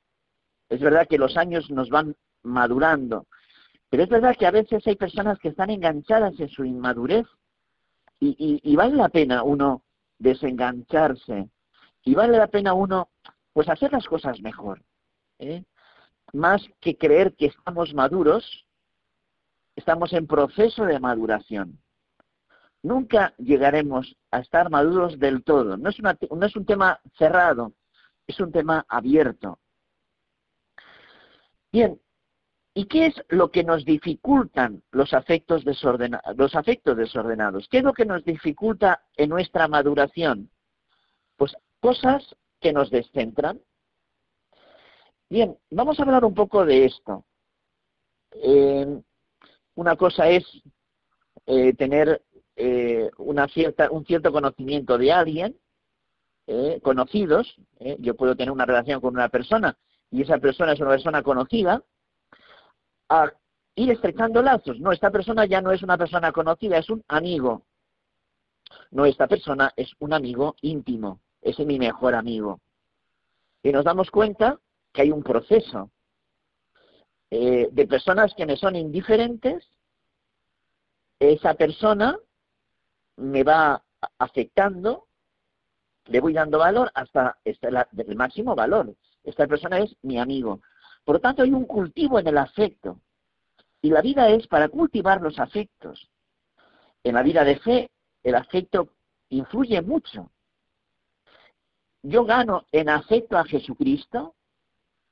Es 0.69 0.81
verdad 0.81 1.07
que 1.07 1.19
los 1.19 1.37
años 1.37 1.71
nos 1.71 1.89
van 1.91 2.17
madurando, 2.43 3.27
pero 3.89 4.03
es 4.03 4.09
verdad 4.09 4.35
que 4.37 4.47
a 4.47 4.51
veces 4.51 4.85
hay 4.87 4.97
personas 4.97 5.39
que 5.39 5.49
están 5.49 5.71
enganchadas 5.71 6.39
en 6.41 6.49
su 6.49 6.65
inmadurez 6.65 7.27
y, 8.19 8.75
vale 8.75 8.97
la 8.97 9.09
pena 9.11 9.45
uno 9.45 9.83
desengancharse 10.19 11.51
y 12.05 12.15
vale 12.15 12.37
la 12.37 12.49
pena 12.49 12.75
uno 12.75 13.11
pues 13.53 13.69
hacer 13.69 13.93
las 13.93 14.07
cosas 14.07 14.41
mejor. 14.41 14.83
¿eh? 15.39 15.63
Más 16.33 16.63
que 16.81 16.97
creer 16.97 17.35
que 17.35 17.47
estamos 17.47 17.95
maduros, 17.95 18.67
estamos 19.77 20.13
en 20.13 20.27
proceso 20.27 20.85
de 20.85 20.99
maduración. 20.99 21.79
Nunca 22.83 23.35
llegaremos 23.39 24.17
a 24.31 24.41
estar 24.41 24.71
maduros 24.71 25.19
del 25.19 25.45
todo. 25.45 25.77
No 25.77 25.91
es, 25.91 26.57
un 26.57 26.67
tema 26.67 27.01
cerrado, 27.17 27.73
es 28.27 28.41
un 28.41 28.51
tema 28.51 28.85
abierto. 28.89 29.61
Bien, 31.71 31.99
¿Y 32.75 32.87
qué 32.87 33.07
es 33.07 33.15
lo 33.29 33.51
que 33.51 33.65
nos 33.65 33.85
dificultan 33.85 34.83
los 34.93 35.13
afectos 35.13 35.63
desordenados? 35.63 37.69
¿Qué 37.71 37.79
es 37.79 37.85
lo 37.85 37.93
que 37.93 38.07
nos 38.07 38.25
dificulta 38.25 39.03
en 39.17 39.29
nuestra 39.29 39.69
maduración? 39.69 40.51
Pues 41.37 41.55
cosas 41.81 42.35
que 42.61 42.73
nos 42.73 42.91
descentran. 42.91 43.61
Bien, 45.33 45.57
vamos 45.71 45.99
a 45.99 46.03
hablar 46.03 46.27
un 46.27 46.35
poco 46.35 46.67
de 46.67 46.85
esto. 46.85 47.25
Eh, 48.33 49.01
una 49.77 49.97
cosa 49.97 50.29
es 50.29 50.45
eh, 51.47 51.73
tener 51.73 52.23
eh, 52.55 53.11
un 53.17 53.49
cierto 53.49 54.31
conocimiento 54.31 54.99
de 54.99 55.11
alguien, 55.11 55.59
conocidos. 56.83 57.57
yo 58.01 58.15
puedo 58.15 58.37
tener 58.37 58.53
una 58.53 58.67
relación 58.67 59.01
con 59.01 59.15
una 59.15 59.31
persona 59.31 59.75
y 60.11 60.21
esa 60.21 60.37
persona 60.37 60.73
es 60.73 60.81
una 60.81 60.91
persona 60.91 61.23
conocida 61.23 61.83
ir 63.75 63.91
estrechando 63.91 64.43
lazos. 64.43 64.79
No, 64.81 64.93
esta 64.93 65.11
persona 65.11 65.47
ya 65.47 65.63
no 65.63 65.73
es 65.73 65.83
una 65.83 65.97
persona 65.97 66.31
conocida, 66.31 66.77
es 66.77 66.91
un 66.91 67.03
amigo. 67.09 67.63
No, 68.91 69.07
esta 69.07 69.27
persona 69.27 69.73
es 69.77 69.95
un 69.99 70.13
amigo 70.13 70.57
íntimo, 70.61 71.21
es 71.41 71.59
mi 71.61 71.79
mejor 71.79 72.15
amigo. 72.15 72.61
Y 73.63 73.73
nos 73.73 73.87
damos 73.87 74.11
cuenta 74.11 74.61
que 74.93 75.03
hay 75.03 75.11
un 75.11 75.23
proceso 75.23 75.91
eh, 77.31 77.69
de 77.73 77.87
personas 77.87 78.35
que 78.35 78.45
me 78.45 78.57
son 78.57 78.77
indiferentes, 78.77 79.67
esa 81.19 81.55
persona 81.55 82.19
me 83.17 83.43
va 83.43 83.83
afectando, 84.19 85.07
le 86.07 86.21
voy 86.21 86.35
dando 86.35 86.59
valor 86.59 86.91
hasta 86.95 87.39
el 87.45 88.17
máximo 88.17 88.55
valor. 88.55 88.95
Esta 89.25 89.47
persona 89.47 89.79
es 89.79 89.97
mi 90.03 90.19
amigo. 90.19 90.61
Por 91.05 91.17
lo 91.17 91.21
tanto, 91.21 91.43
hay 91.43 91.53
un 91.53 91.65
cultivo 91.65 92.19
en 92.19 92.27
el 92.27 92.39
afecto. 92.39 93.01
Y 93.81 93.91
la 93.91 94.03
vida 94.03 94.29
es 94.29 94.47
para 94.47 94.69
cultivar 94.69 95.21
los 95.23 95.39
afectos. 95.39 96.11
En 97.03 97.15
la 97.15 97.23
vida 97.23 97.45
de 97.45 97.59
fe, 97.61 97.91
el 98.23 98.35
afecto 98.35 98.89
influye 99.31 99.81
mucho. 99.81 100.31
Yo 102.03 102.25
gano 102.25 102.67
en 102.73 102.89
afecto 102.89 103.39
a 103.39 103.45
Jesucristo 103.45 104.35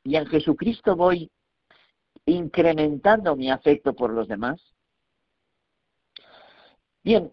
y 0.04 0.16
en 0.16 0.26
Jesucristo 0.26 0.96
voy 0.96 1.30
incrementando 2.26 3.36
mi 3.36 3.50
afecto 3.50 3.94
por 3.94 4.12
los 4.12 4.28
demás. 4.28 4.60
Bien, 7.02 7.32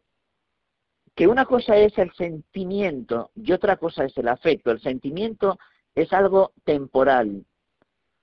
que 1.15 1.27
una 1.27 1.45
cosa 1.45 1.75
es 1.77 1.97
el 1.97 2.13
sentimiento 2.13 3.31
y 3.35 3.51
otra 3.51 3.77
cosa 3.77 4.05
es 4.05 4.17
el 4.17 4.27
afecto. 4.27 4.71
El 4.71 4.81
sentimiento 4.81 5.57
es 5.95 6.13
algo 6.13 6.53
temporal, 6.63 7.45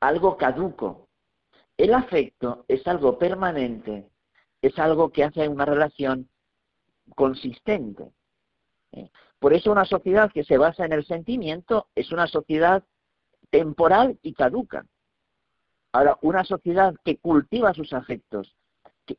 algo 0.01 0.37
caduco. 0.37 1.09
El 1.77 1.93
afecto 1.93 2.65
es 2.69 2.87
algo 2.87 3.19
permanente, 3.19 4.09
es 4.63 4.79
algo 4.79 5.11
que 5.11 5.25
hace 5.25 5.49
una 5.49 5.65
relación 5.65 6.29
consistente. 7.17 8.13
¿eh? 8.93 9.11
Por 9.41 9.55
eso 9.55 9.73
una 9.73 9.85
sociedad 9.85 10.31
que 10.33 10.45
se 10.45 10.57
basa 10.57 10.85
en 10.85 10.93
el 10.93 11.05
sentimiento 11.05 11.89
es 11.95 12.13
una 12.13 12.29
sociedad 12.29 12.85
temporal 13.55 14.19
y 14.21 14.33
caduca. 14.33 14.85
Ahora, 15.93 16.19
una 16.23 16.43
sociedad 16.43 16.93
que 17.05 17.19
cultiva 17.19 17.73
sus 17.73 17.93
afectos 17.93 18.53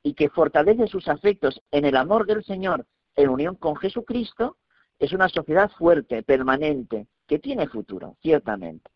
y 0.03 0.13
que 0.13 0.27
fortalece 0.27 0.87
sus 0.87 1.07
afectos 1.07 1.61
en 1.71 1.85
el 1.85 1.95
amor 1.95 2.25
del 2.25 2.43
Señor, 2.43 2.85
en 3.15 3.29
unión 3.29 3.55
con 3.55 3.77
Jesucristo, 3.77 4.57
es 4.99 5.13
una 5.13 5.29
sociedad 5.29 5.71
fuerte, 5.71 6.21
permanente, 6.21 7.07
que 7.25 7.39
tiene 7.39 7.69
futuro, 7.69 8.17
ciertamente. 8.21 8.91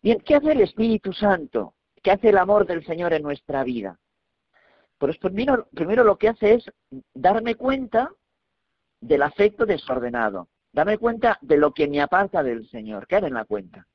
Bien, 0.00 0.20
¿qué 0.20 0.36
hace 0.36 0.52
el 0.52 0.60
Espíritu 0.60 1.12
Santo? 1.12 1.74
¿Qué 2.00 2.12
hace 2.12 2.28
el 2.28 2.38
amor 2.38 2.68
del 2.68 2.86
Señor 2.86 3.12
en 3.12 3.24
nuestra 3.24 3.64
vida? 3.64 3.98
Pues 4.98 5.18
primero, 5.18 5.66
primero 5.74 6.04
lo 6.04 6.16
que 6.16 6.28
hace 6.28 6.54
es 6.54 6.70
darme 7.12 7.56
cuenta 7.56 8.12
del 9.00 9.22
afecto 9.22 9.66
desordenado, 9.66 10.46
darme 10.72 10.98
cuenta 10.98 11.38
de 11.40 11.56
lo 11.56 11.72
que 11.72 11.88
me 11.88 12.00
aparta 12.00 12.42
del 12.42 12.68
Señor, 12.68 13.06
caer 13.06 13.24
en 13.24 13.34
la 13.34 13.44
cuenta. 13.44 13.86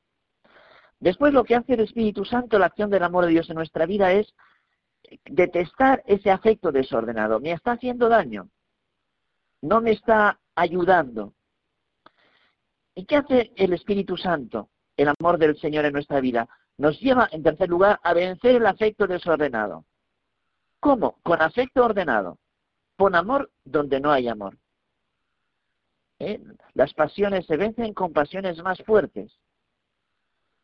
Después 1.00 1.34
lo 1.34 1.44
que 1.44 1.56
hace 1.56 1.74
el 1.74 1.82
Espíritu 1.82 2.26
Santo, 2.26 2.58
la 2.58 2.68
acción 2.68 2.90
del 2.90 3.04
amor 3.04 3.26
de 3.26 3.32
Dios 3.32 3.50
en 3.50 3.56
nuestra 3.56 3.86
vida 3.86 4.12
es 4.12 4.34
detestar 5.26 6.04
ese 6.08 6.32
afecto 6.32 6.72
desordenado. 6.72 7.40
Me 7.40 7.52
está 7.52 7.74
haciendo 7.74 8.10
daño, 8.10 8.50
no 9.62 9.82
me 9.82 9.92
está 9.92 10.40
ayudando. 10.56 11.34
¿Y 12.96 13.06
qué 13.06 13.18
hace 13.18 13.52
el 13.56 13.74
Espíritu 13.74 14.16
Santo? 14.18 14.70
el 14.98 15.10
amor 15.20 15.38
del 15.38 15.58
Señor 15.58 15.86
en 15.86 15.94
nuestra 15.94 16.20
vida, 16.20 16.48
nos 16.78 17.00
lleva, 17.00 17.28
en 17.32 17.44
tercer 17.44 17.70
lugar, 17.70 18.00
a 18.04 18.14
vencer 18.14 18.56
el 18.56 18.66
afecto 18.66 19.08
desordenado. 19.08 19.86
¿Cómo? 20.80 21.20
Con 21.24 21.42
afecto 21.42 21.84
ordenado. 21.84 22.38
Con 22.98 23.16
amor 23.16 23.52
donde 23.64 24.00
no 24.00 24.12
hay 24.12 24.28
amor. 24.28 24.58
¿Eh? 26.20 26.42
Las 26.74 26.94
pasiones 26.94 27.46
se 27.46 27.58
vencen 27.58 27.94
con 27.94 28.14
pasiones 28.14 28.62
más 28.64 28.82
fuertes. 28.84 29.38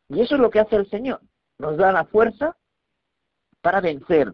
Y 0.09 0.21
eso 0.21 0.35
es 0.35 0.41
lo 0.41 0.49
que 0.49 0.59
hace 0.59 0.75
el 0.75 0.89
Señor. 0.89 1.21
Nos 1.57 1.77
da 1.77 1.91
la 1.91 2.05
fuerza 2.05 2.57
para 3.61 3.81
vencer 3.81 4.33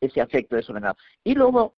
ese 0.00 0.20
afecto 0.20 0.56
desordenado. 0.56 0.96
Y 1.24 1.34
luego 1.34 1.74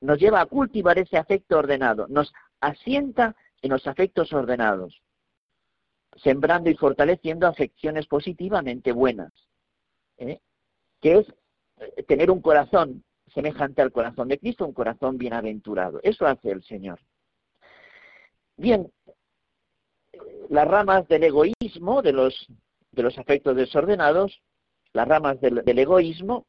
nos 0.00 0.18
lleva 0.18 0.40
a 0.40 0.46
cultivar 0.46 0.98
ese 0.98 1.16
afecto 1.16 1.58
ordenado. 1.58 2.06
Nos 2.08 2.32
asienta 2.60 3.34
en 3.62 3.70
los 3.70 3.86
afectos 3.86 4.32
ordenados 4.32 5.00
sembrando 6.22 6.70
y 6.70 6.74
fortaleciendo 6.74 7.46
afecciones 7.46 8.06
positivamente 8.06 8.92
buenas, 8.92 9.32
¿eh? 10.18 10.40
que 11.00 11.18
es 11.18 11.26
eh, 11.78 12.02
tener 12.04 12.30
un 12.30 12.40
corazón 12.40 13.04
semejante 13.32 13.82
al 13.82 13.92
corazón 13.92 14.28
de 14.28 14.38
Cristo, 14.38 14.66
un 14.66 14.72
corazón 14.72 15.18
bienaventurado. 15.18 16.00
Eso 16.02 16.26
hace 16.26 16.50
el 16.50 16.62
Señor. 16.62 17.00
Bien, 18.56 18.90
las 20.48 20.68
ramas 20.68 21.06
del 21.08 21.24
egoísmo, 21.24 22.02
de 22.02 22.12
los, 22.12 22.48
afectos 23.18 23.56
desordenados, 23.56 24.40
las 24.92 25.08
ramas 25.08 25.40
del, 25.40 25.64
del 25.64 25.78
egoísmo 25.78 26.46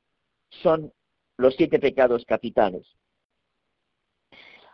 son 0.49 0.93
los 1.37 1.55
siete 1.55 1.79
pecados 1.79 2.23
capitales. 2.25 2.87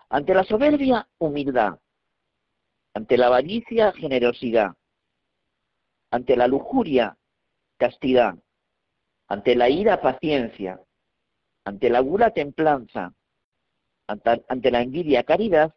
Ante 0.09 0.33
la 0.33 0.43
soberbia, 0.43 1.07
humildad. 1.19 1.79
Ante 2.93 3.17
la 3.17 3.27
avaricia, 3.27 3.93
generosidad. 3.93 4.75
Ante 6.09 6.35
la 6.35 6.47
lujuria, 6.47 7.17
castidad, 7.77 8.35
ante 9.27 9.55
la 9.55 9.69
ira, 9.69 10.01
paciencia, 10.01 10.81
ante 11.63 11.89
la 11.89 12.01
gula, 12.01 12.31
templanza, 12.31 13.13
ante, 14.05 14.71
la 14.71 14.81
envidia, 14.81 15.23
caridad, 15.23 15.73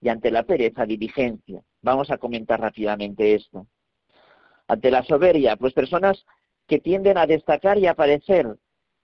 y 0.00 0.08
ante 0.08 0.30
la 0.30 0.44
pereza, 0.44 0.86
diligencia. 0.86 1.62
Vamos 1.82 2.10
a 2.10 2.18
comentar 2.18 2.60
rápidamente 2.60 3.34
esto. 3.34 3.66
Ante 4.66 4.90
la 4.90 5.02
soberbia, 5.04 5.56
pues 5.56 5.72
personas 5.72 6.24
que 6.66 6.78
tienden 6.78 7.18
a 7.18 7.26
destacar 7.26 7.78
y 7.78 7.86
aparecer, 7.86 8.56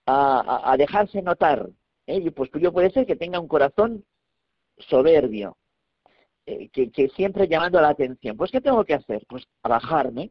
a, 0.06 0.74
dejarse 0.78 1.20
notar. 1.22 1.68
¿eh? 2.06 2.30
Pues 2.30 2.50
yo 2.61 2.72
puede 2.72 2.90
ser 2.90 3.06
que 3.06 3.16
tenga 3.16 3.40
un 3.40 3.48
corazón 3.48 4.04
soberbio, 4.78 5.56
eh, 6.46 6.68
que, 6.68 6.90
que, 6.90 7.09
siempre 7.09 7.48
llamando 7.48 7.80
la 7.80 7.88
atención. 7.88 8.37
Pues 8.37 8.50
¿qué 8.50 8.61
tengo 8.61 8.85
que 8.85 8.94
hacer? 8.94 9.24
Pues 9.28 9.44
a 9.62 9.68
bajarme, 9.68 10.30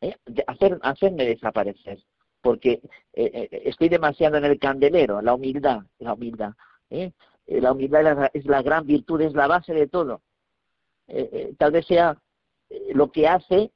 ¿eh? 0.00 0.16
hacer, 0.46 0.78
hacerme 0.82 1.24
desaparecer, 1.24 2.02
porque 2.40 2.80
eh, 3.12 3.30
eh, 3.50 3.62
estoy 3.64 3.88
demasiado 3.88 4.36
en 4.36 4.44
el 4.44 4.58
candelero, 4.58 5.20
la 5.22 5.34
humildad, 5.34 5.80
la 5.98 6.14
humildad. 6.14 6.52
La 7.46 7.72
humildad 7.72 8.30
es 8.32 8.44
la, 8.46 8.62
gran 8.62 8.86
virtud, 8.86 9.20
es 9.20 9.34
la 9.34 9.46
base 9.46 9.72
de 9.72 9.86
todo. 9.86 10.22
Eh, 11.08 11.54
tal 11.58 11.72
vez 11.72 11.86
sea 11.86 12.20
lo 12.92 13.12
que 13.12 13.28
hace, 13.28 13.72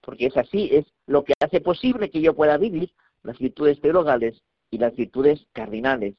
porque 0.00 0.26
es 0.26 0.36
así, 0.36 0.68
es 0.72 0.86
lo 1.06 1.24
que 1.24 1.32
hace 1.40 1.60
posible 1.60 2.10
que 2.10 2.20
yo 2.20 2.34
pueda 2.34 2.58
vivir 2.58 2.92
las 3.22 3.38
virtudes 3.38 3.80
teologales 3.80 4.42
y 4.70 4.78
las 4.78 4.94
virtudes 4.94 5.46
cardinales. 5.52 6.14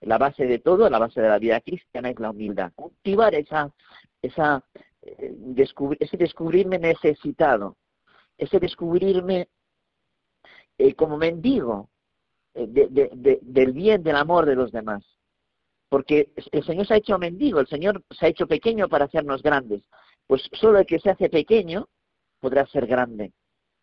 La 0.00 0.18
base 0.18 0.46
de 0.46 0.58
todo, 0.58 0.88
la 0.90 0.98
base 0.98 1.20
de 1.20 1.28
la 1.28 1.38
vida 1.38 1.60
cristiana 1.60 2.10
es 2.10 2.18
la 2.18 2.30
humildad. 2.30 2.72
Cultivar 2.74 3.34
esa, 3.34 3.72
esa, 4.22 4.64
ese 5.00 6.16
descubrirme 6.16 6.78
necesitado, 6.78 7.76
ese 8.36 8.58
descubrirme 8.58 9.48
como 10.96 11.16
mendigo, 11.16 11.90
eh, 12.54 12.66
del 13.42 13.72
bien, 13.72 14.02
del 14.02 14.16
amor 14.16 14.46
de 14.46 14.56
los 14.56 14.72
demás. 14.72 15.04
Porque 15.88 16.30
el 16.52 16.64
Señor 16.64 16.86
se 16.86 16.94
ha 16.94 16.98
hecho 16.98 17.18
mendigo, 17.18 17.60
el 17.60 17.66
Señor 17.66 18.02
se 18.10 18.26
ha 18.26 18.28
hecho 18.28 18.46
pequeño 18.46 18.88
para 18.88 19.06
hacernos 19.06 19.42
grandes. 19.42 19.82
Pues 20.26 20.42
solo 20.52 20.78
el 20.78 20.86
que 20.86 20.98
se 20.98 21.10
hace 21.10 21.30
pequeño 21.30 21.88
podrá 22.40 22.66
ser 22.66 22.86
grande. 22.86 23.32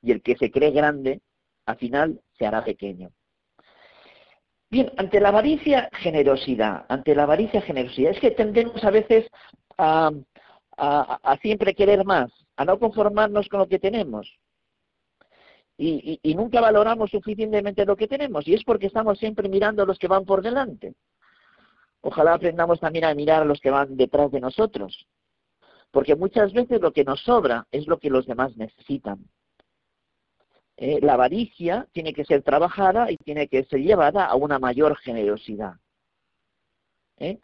Y 0.02 0.12
el 0.12 0.22
que 0.22 0.36
se 0.36 0.52
cree 0.52 0.72
grande, 0.72 1.22
al 1.66 1.78
final 1.78 2.22
se 2.38 2.46
hará 2.46 2.64
pequeño. 2.64 3.10
Bien, 4.70 4.92
ante 4.98 5.20
la 5.20 5.30
avaricia, 5.30 5.90
generosidad. 5.94 6.86
Ante 6.90 7.16
la 7.16 7.24
avaricia, 7.24 7.62
generosidad. 7.62 8.12
Es 8.12 8.20
que 8.20 8.32
tendemos 8.32 8.84
a 8.84 8.92
veces 8.92 9.26
a, 9.78 10.12
siempre 11.42 11.74
querer 11.74 12.06
más, 12.06 12.32
a 12.56 12.66
no 12.66 12.78
conformarnos 12.78 13.48
con 13.48 13.62
lo 13.62 13.68
que 13.68 13.80
tenemos 13.80 14.38
y, 15.78 16.34
nunca 16.36 16.62
valoramos 16.62 17.12
suficientemente 17.12 17.86
lo 17.86 17.96
que 17.96 18.08
tenemos 18.08 18.48
y 18.48 18.54
es 18.54 18.64
porque 18.64 18.88
estamos 18.88 19.20
siempre 19.20 19.50
mirando 19.50 19.84
a 19.84 19.86
los 19.86 20.00
que 20.00 20.08
van 20.08 20.26
por 20.26 20.42
delante. 20.42 20.94
Ojalá 22.08 22.36
aprendamos 22.36 22.80
también 22.80 23.06
a 23.06 23.16
mirar 23.16 23.42
a 23.42 23.46
los 23.46 23.60
que 23.60 23.72
van 23.72 23.98
detrás 23.98 24.32
de 24.32 24.40
nosotros, 24.40 25.08
porque 25.90 26.16
muchas 26.16 26.54
veces 26.54 26.80
lo 26.80 26.94
que 26.94 27.04
nos 27.04 27.20
sobra 27.22 27.66
es 27.72 27.88
lo 27.88 27.98
que 27.98 28.12
los 28.12 28.28
demás 28.28 28.56
necesitan. 28.58 29.26
Eh, 30.78 31.00
la 31.02 31.14
avaricia 31.14 31.88
tiene 31.94 32.14
que 32.14 32.24
ser 32.24 32.44
trabajada 32.44 33.12
y 33.12 33.18
tiene 33.18 33.48
que 33.48 33.64
ser 33.64 33.80
llevada 33.80 34.26
a 34.26 34.36
una 34.36 34.60
mayor 34.60 34.96
generosidad. 34.98 35.74
¿Eh? 37.18 37.40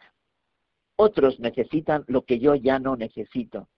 Otros 0.94 1.40
necesitan 1.40 2.04
lo 2.06 2.22
que 2.22 2.38
yo 2.38 2.54
ya 2.54 2.78
no 2.78 2.94
necesito. 2.94 3.68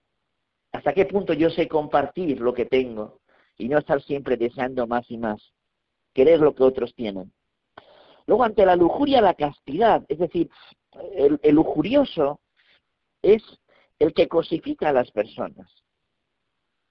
¿Hasta 0.71 0.93
qué 0.93 1.05
punto 1.05 1.33
yo 1.33 1.49
sé 1.49 1.67
compartir 1.67 2.41
lo 2.41 2.53
que 2.53 2.65
tengo? 2.65 3.21
y 3.57 3.69
no 3.69 3.77
estar 3.77 4.01
siempre 4.01 4.37
deseando 4.37 4.87
más 4.87 5.09
y 5.09 5.17
más, 5.17 5.53
querer 6.13 6.39
lo 6.39 6.53
que 6.55 6.63
otros 6.63 6.93
tienen. 6.93 7.31
Luego, 8.27 8.43
ante 8.43 8.65
la 8.65 8.75
lujuria, 8.75 9.21
la 9.21 9.35
castidad, 9.35 10.03
es 10.07 10.17
decir, 10.17 10.49
el, 11.13 11.39
lujurioso 11.53 12.39
es 13.21 13.43
el 13.99 14.13
que 14.13 14.27
cosifica 14.27 14.89
a 14.89 14.93
las 14.93 15.11
personas. 15.11 15.69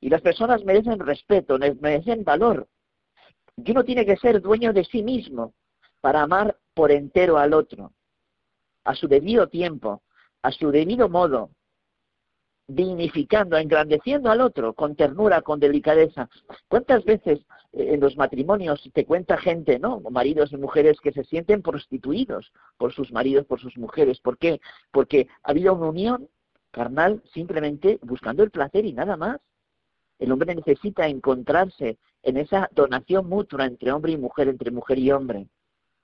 Y 0.00 0.10
las 0.10 0.20
personas 0.20 0.64
merecen 0.64 0.98
respeto, 0.98 1.58
merecen 1.80 2.24
valor. 2.24 2.68
Y 3.56 3.70
uno 3.70 3.84
tiene 3.84 4.04
que 4.04 4.16
ser 4.16 4.40
dueño 4.40 4.72
de 4.72 4.84
sí 4.84 5.02
mismo 5.02 5.54
para 6.00 6.22
amar 6.22 6.56
por 6.74 6.92
entero 6.92 7.38
al 7.38 7.54
otro, 7.54 7.92
a 8.84 8.94
su 8.94 9.08
debido 9.08 9.48
tiempo, 9.48 10.02
a 10.42 10.50
su 10.50 10.70
debido 10.70 11.08
modo, 11.08 11.50
dignificando, 12.66 13.56
engrandeciendo 13.56 14.30
al 14.30 14.40
otro 14.40 14.74
con 14.74 14.96
ternura, 14.96 15.42
con 15.42 15.60
delicadeza. 15.60 16.28
¿Cuántas 16.68 17.04
veces 17.04 17.40
en 17.76 18.00
los 18.00 18.16
matrimonios 18.16 18.88
te 18.92 19.04
cuenta 19.04 19.36
gente, 19.36 19.78
¿no? 19.78 20.00
Maridos 20.10 20.52
y 20.52 20.56
mujeres 20.56 21.00
que 21.00 21.12
se 21.12 21.24
sienten 21.24 21.60
prostituidos 21.62 22.52
por 22.76 22.92
sus 22.92 23.10
maridos, 23.12 23.46
por 23.46 23.60
sus 23.60 23.76
mujeres. 23.76 24.20
¿Por 24.20 24.38
qué? 24.38 24.60
Porque 24.92 25.26
ha 25.42 25.50
habido 25.50 25.74
una 25.74 25.88
unión 25.88 26.28
carnal 26.70 27.22
simplemente 27.32 27.98
buscando 28.02 28.42
el 28.42 28.50
placer 28.50 28.84
y 28.84 28.92
nada 28.92 29.16
más. 29.16 29.40
El 30.18 30.30
hombre 30.30 30.54
necesita 30.54 31.08
encontrarse 31.08 31.98
en 32.22 32.36
esa 32.36 32.68
donación 32.72 33.28
mutua 33.28 33.66
entre 33.66 33.90
hombre 33.90 34.12
y 34.12 34.16
mujer, 34.16 34.48
entre 34.48 34.70
mujer 34.70 34.98
y 34.98 35.10
hombre, 35.10 35.48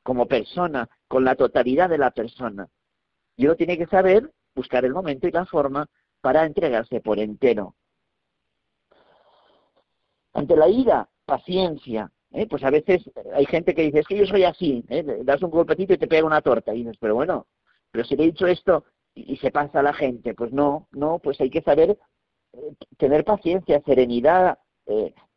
como 0.03 0.27
persona, 0.27 0.89
con 1.07 1.25
la 1.25 1.37
totalidad 1.37 1.89
de 1.89 1.99
la 1.99 2.11
persona. 2.11 2.69
Y 3.37 3.47
uno 3.47 3.55
tiene 3.55 3.79
que 3.79 3.87
saber 3.87 4.33
buscar 4.55 4.85
el 4.85 4.93
momento 4.93 5.29
y 5.29 5.31
la 5.31 5.47
forma 5.47 5.89
para 6.21 6.45
entregarse 6.45 7.01
por 7.01 7.21
entero. 7.21 7.77
Ante 10.33 10.57
la 10.57 10.69
ira, 10.69 11.09
paciencia. 11.31 12.11
¿eh? 12.33 12.47
Pues 12.49 12.65
a 12.65 12.71
veces 12.71 13.09
hay 13.35 13.47
gente 13.47 13.75
que 13.75 13.83
dice, 13.83 14.01
es 14.01 14.07
que 14.07 14.19
yo 14.19 14.27
soy 14.27 14.43
así, 14.43 14.85
¿eh? 14.89 15.05
das 15.23 15.43
un 15.43 15.51
golpetito 15.51 15.95
y 15.95 15.99
te 15.99 16.09
pega 16.09 16.27
una 16.27 16.43
torta. 16.43 16.75
Y 16.75 16.79
dices, 16.79 16.97
pero 17.01 17.15
bueno, 17.15 17.47
pero 17.93 18.05
si 18.05 18.17
le 18.17 18.25
he 18.25 18.27
dicho 18.27 18.47
esto 18.47 18.85
y, 19.15 19.37
se 19.37 19.53
pasa 19.53 19.79
a 19.79 19.83
la 19.83 19.93
gente, 19.93 20.35
pues 20.35 20.53
no, 20.53 20.89
no, 20.91 21.21
pues 21.21 21.41
hay 21.41 21.51
que 21.51 21.63
saber 21.63 21.97
eh, 22.53 22.75
tener 22.99 23.25
paciencia, 23.25 23.81
serenidad 23.83 24.59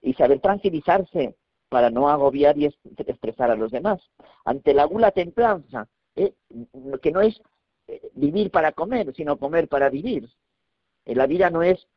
y 0.02 0.14
saber 0.16 0.40
tranquilizarse 0.40 1.36
para 1.70 1.92
no 1.92 2.10
agobiar 2.10 2.58
y 2.58 2.74
estresar 3.06 3.52
a 3.52 3.56
los 3.56 3.72
demás. 3.72 4.02
Ante 4.46 4.74
la 4.74 4.86
gula 4.86 5.12
templanza, 5.12 5.88
que 6.16 7.12
no 7.12 7.22
es 7.22 7.40
vivir 8.16 8.50
para 8.50 8.72
comer, 8.72 9.14
sino 9.16 9.38
comer 9.38 9.68
para 9.68 9.90
vivir. 9.90 10.28
La 11.06 11.28
vida 11.28 11.52
no 11.52 11.62
es, 11.62 11.88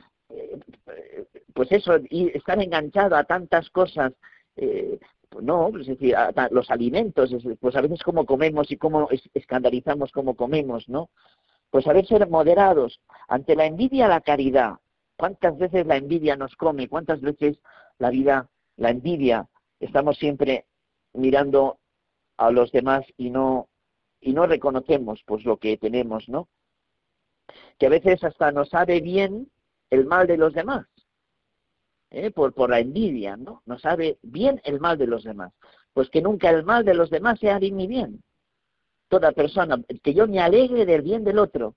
pues 1.57 1.73
eso, 1.73 1.97
estar 2.11 2.63
enganchado 2.63 3.17
a 3.17 3.25
tantas 3.25 3.71
cosas. 3.71 4.13
Eh, 4.57 5.01
pues 5.29 5.45
no, 5.45 5.71
pues 5.71 5.89
es 5.89 5.99
decir, 5.99 6.15
los 6.51 6.71
alimentos, 6.71 7.35
pues 7.59 7.75
a 7.75 7.81
veces 7.81 8.03
cómo 8.03 8.25
comemos 8.27 8.71
y 8.71 8.77
cómo 8.77 9.09
escandalizamos 9.35 10.13
cómo 10.13 10.37
comemos, 10.37 10.89
¿no? 10.89 11.11
Pues 11.71 11.87
a 11.87 11.93
veces 11.93 12.11
ser 12.11 12.29
moderados. 12.29 13.01
Ante 13.27 13.57
la 13.57 13.67
envidia, 13.67 14.07
la 14.07 14.21
caridad. 14.21 14.75
¿Cuántas 15.17 15.59
veces 15.59 15.87
la 15.87 15.97
envidia 15.97 16.37
nos 16.37 16.55
come? 16.57 16.89
¿Cuántas 16.89 17.21
veces 17.23 17.59
la 17.99 18.11
vida, 18.11 18.49
la 18.77 18.91
envidia, 18.91 19.49
estamos 19.81 20.19
siempre 20.19 20.67
mirando 21.15 21.79
a 22.37 22.51
los 22.51 22.71
demás 22.71 23.05
y 23.17 23.31
no 23.31 23.69
y 24.21 24.33
no 24.35 24.47
reconocemos 24.47 25.23
pues 25.27 25.45
lo 25.45 25.57
que 25.57 25.79
tenemos, 25.79 26.29
¿no? 26.29 26.49
que 27.79 27.87
a 27.87 27.91
veces 27.91 28.23
hasta 28.25 28.53
nos 28.53 28.69
sabe 28.71 29.01
bien 29.01 29.51
el 29.91 30.07
mal 30.07 30.27
de 30.27 30.37
los 30.37 30.55
demás, 30.55 30.87
¿eh? 32.11 32.31
por, 32.31 32.71
la 32.71 32.81
envidia, 32.81 33.37
¿no? 33.37 33.63
Sabe 33.79 34.19
bien 34.23 34.61
el 34.65 34.81
mal 34.81 34.99
de 34.99 35.07
los 35.07 35.25
demás. 35.25 35.53
Pues 35.93 36.11
que 36.11 36.23
nunca 36.23 36.51
el 36.51 36.65
mal 36.65 36.85
de 36.85 36.95
los 36.95 37.11
demás 37.11 37.39
sea 37.39 37.59
de 37.59 37.71
mi 37.71 37.87
bien. 37.87 38.23
Toda 39.09 39.33
persona, 39.33 39.81
que 40.03 40.15
yo 40.15 40.27
me 40.27 40.41
alegre 40.41 40.85
del 40.85 41.03
bien 41.03 41.25
del 41.25 41.39
otro, 41.39 41.75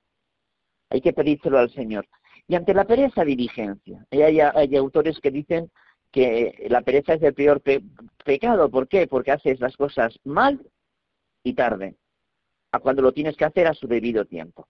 hay 0.90 1.02
que 1.02 1.14
pedírselo 1.14 1.60
al 1.60 1.72
Señor. 1.72 2.08
Y 2.48 2.56
ante 2.56 2.74
la 2.74 2.86
pereza, 2.86 3.24
diligencia. 3.24 4.06
Hay, 4.10 4.40
hay, 4.40 4.76
autores 4.76 5.20
que 5.20 5.30
dicen 5.30 5.70
que 6.12 6.66
la 6.70 6.82
pereza 6.82 7.14
es 7.14 7.22
el 7.22 7.36
peor 7.36 7.62
pecado. 8.26 8.70
¿Por 8.70 8.88
qué? 8.88 9.06
Porque 9.08 9.32
haces 9.32 9.60
las 9.60 9.78
cosas 9.78 10.20
mal 10.24 10.60
y 11.44 11.54
tarde, 11.54 11.96
a 12.72 12.80
cuando 12.80 13.04
lo 13.04 13.12
tienes 13.12 13.38
que 13.38 13.46
hacer 13.46 13.68
a 13.68 13.76
su 13.76 13.88
debido 13.88 14.26
tiempo. 14.26 14.68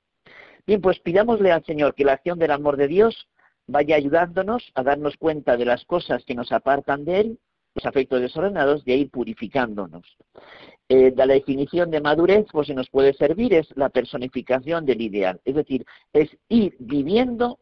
Bien, 0.67 0.81
pues 0.81 0.99
pidámosle 0.99 1.51
al 1.51 1.63
Señor 1.63 1.95
que 1.95 2.03
la 2.03 2.13
acción 2.13 2.37
del 2.37 2.51
amor 2.51 2.75
de 2.75 2.87
Dios 2.89 3.29
vaya 3.69 3.95
ayudándonos 3.95 4.71
a 4.73 4.83
darnos 4.83 5.15
cuenta 5.17 5.55
de 5.55 5.65
las 5.65 5.85
cosas 5.85 6.23
que 6.25 6.35
nos 6.35 6.51
apartan 6.51 7.05
de 7.05 7.19
Él, 7.19 7.39
los 7.75 7.85
afectos 7.85 8.19
desordenados, 8.19 8.83
de 8.83 8.95
ir 8.95 9.11
purificándonos. 9.11 10.17
Eh, 10.89 11.13
la 11.15 11.27
definición 11.27 11.91
de 11.91 12.01
madurez, 12.01 12.47
pues 12.51 12.67
se 12.67 12.73
nos 12.73 12.89
puede 12.89 13.13
servir, 13.13 13.53
es 13.53 13.67
la 13.75 13.89
personificación 13.89 14.85
del 14.85 15.01
ideal, 15.01 15.39
es 15.45 15.55
decir, 15.55 15.85
es 16.13 16.29
ir 16.49 16.75
viviendo 16.79 17.59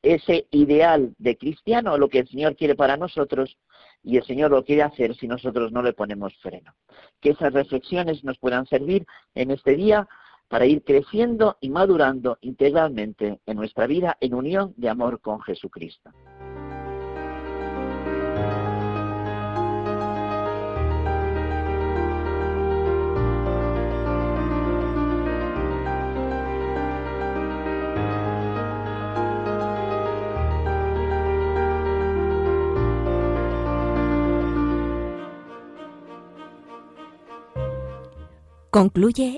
ese 0.00 0.46
ideal 0.52 1.12
de 1.18 1.36
cristiano, 1.36 1.98
lo 1.98 2.08
que 2.08 2.20
el 2.20 2.28
Señor 2.28 2.54
quiere 2.54 2.76
para 2.76 2.96
nosotros, 2.96 3.58
y 4.04 4.16
el 4.16 4.24
Señor 4.24 4.52
lo 4.52 4.64
quiere 4.64 4.82
hacer 4.82 5.16
si 5.16 5.26
nosotros 5.26 5.72
no 5.72 5.82
le 5.82 5.92
ponemos 5.92 6.36
freno. 6.36 6.72
Que 7.20 7.30
esas 7.30 7.52
reflexiones 7.52 8.22
nos 8.22 8.38
puedan 8.38 8.64
servir 8.66 9.04
en 9.34 9.50
este 9.50 9.74
día 9.74 10.08
para 10.48 10.66
ir 10.66 10.82
creciendo 10.82 11.56
y 11.60 11.70
madurando 11.70 12.38
integralmente 12.40 13.40
en 13.46 13.56
nuestra 13.56 13.86
vida 13.86 14.16
en 14.20 14.34
unión 14.34 14.74
de 14.76 14.88
amor 14.88 15.20
con 15.20 15.40
Jesucristo. 15.40 16.10
Concluye 38.70 39.37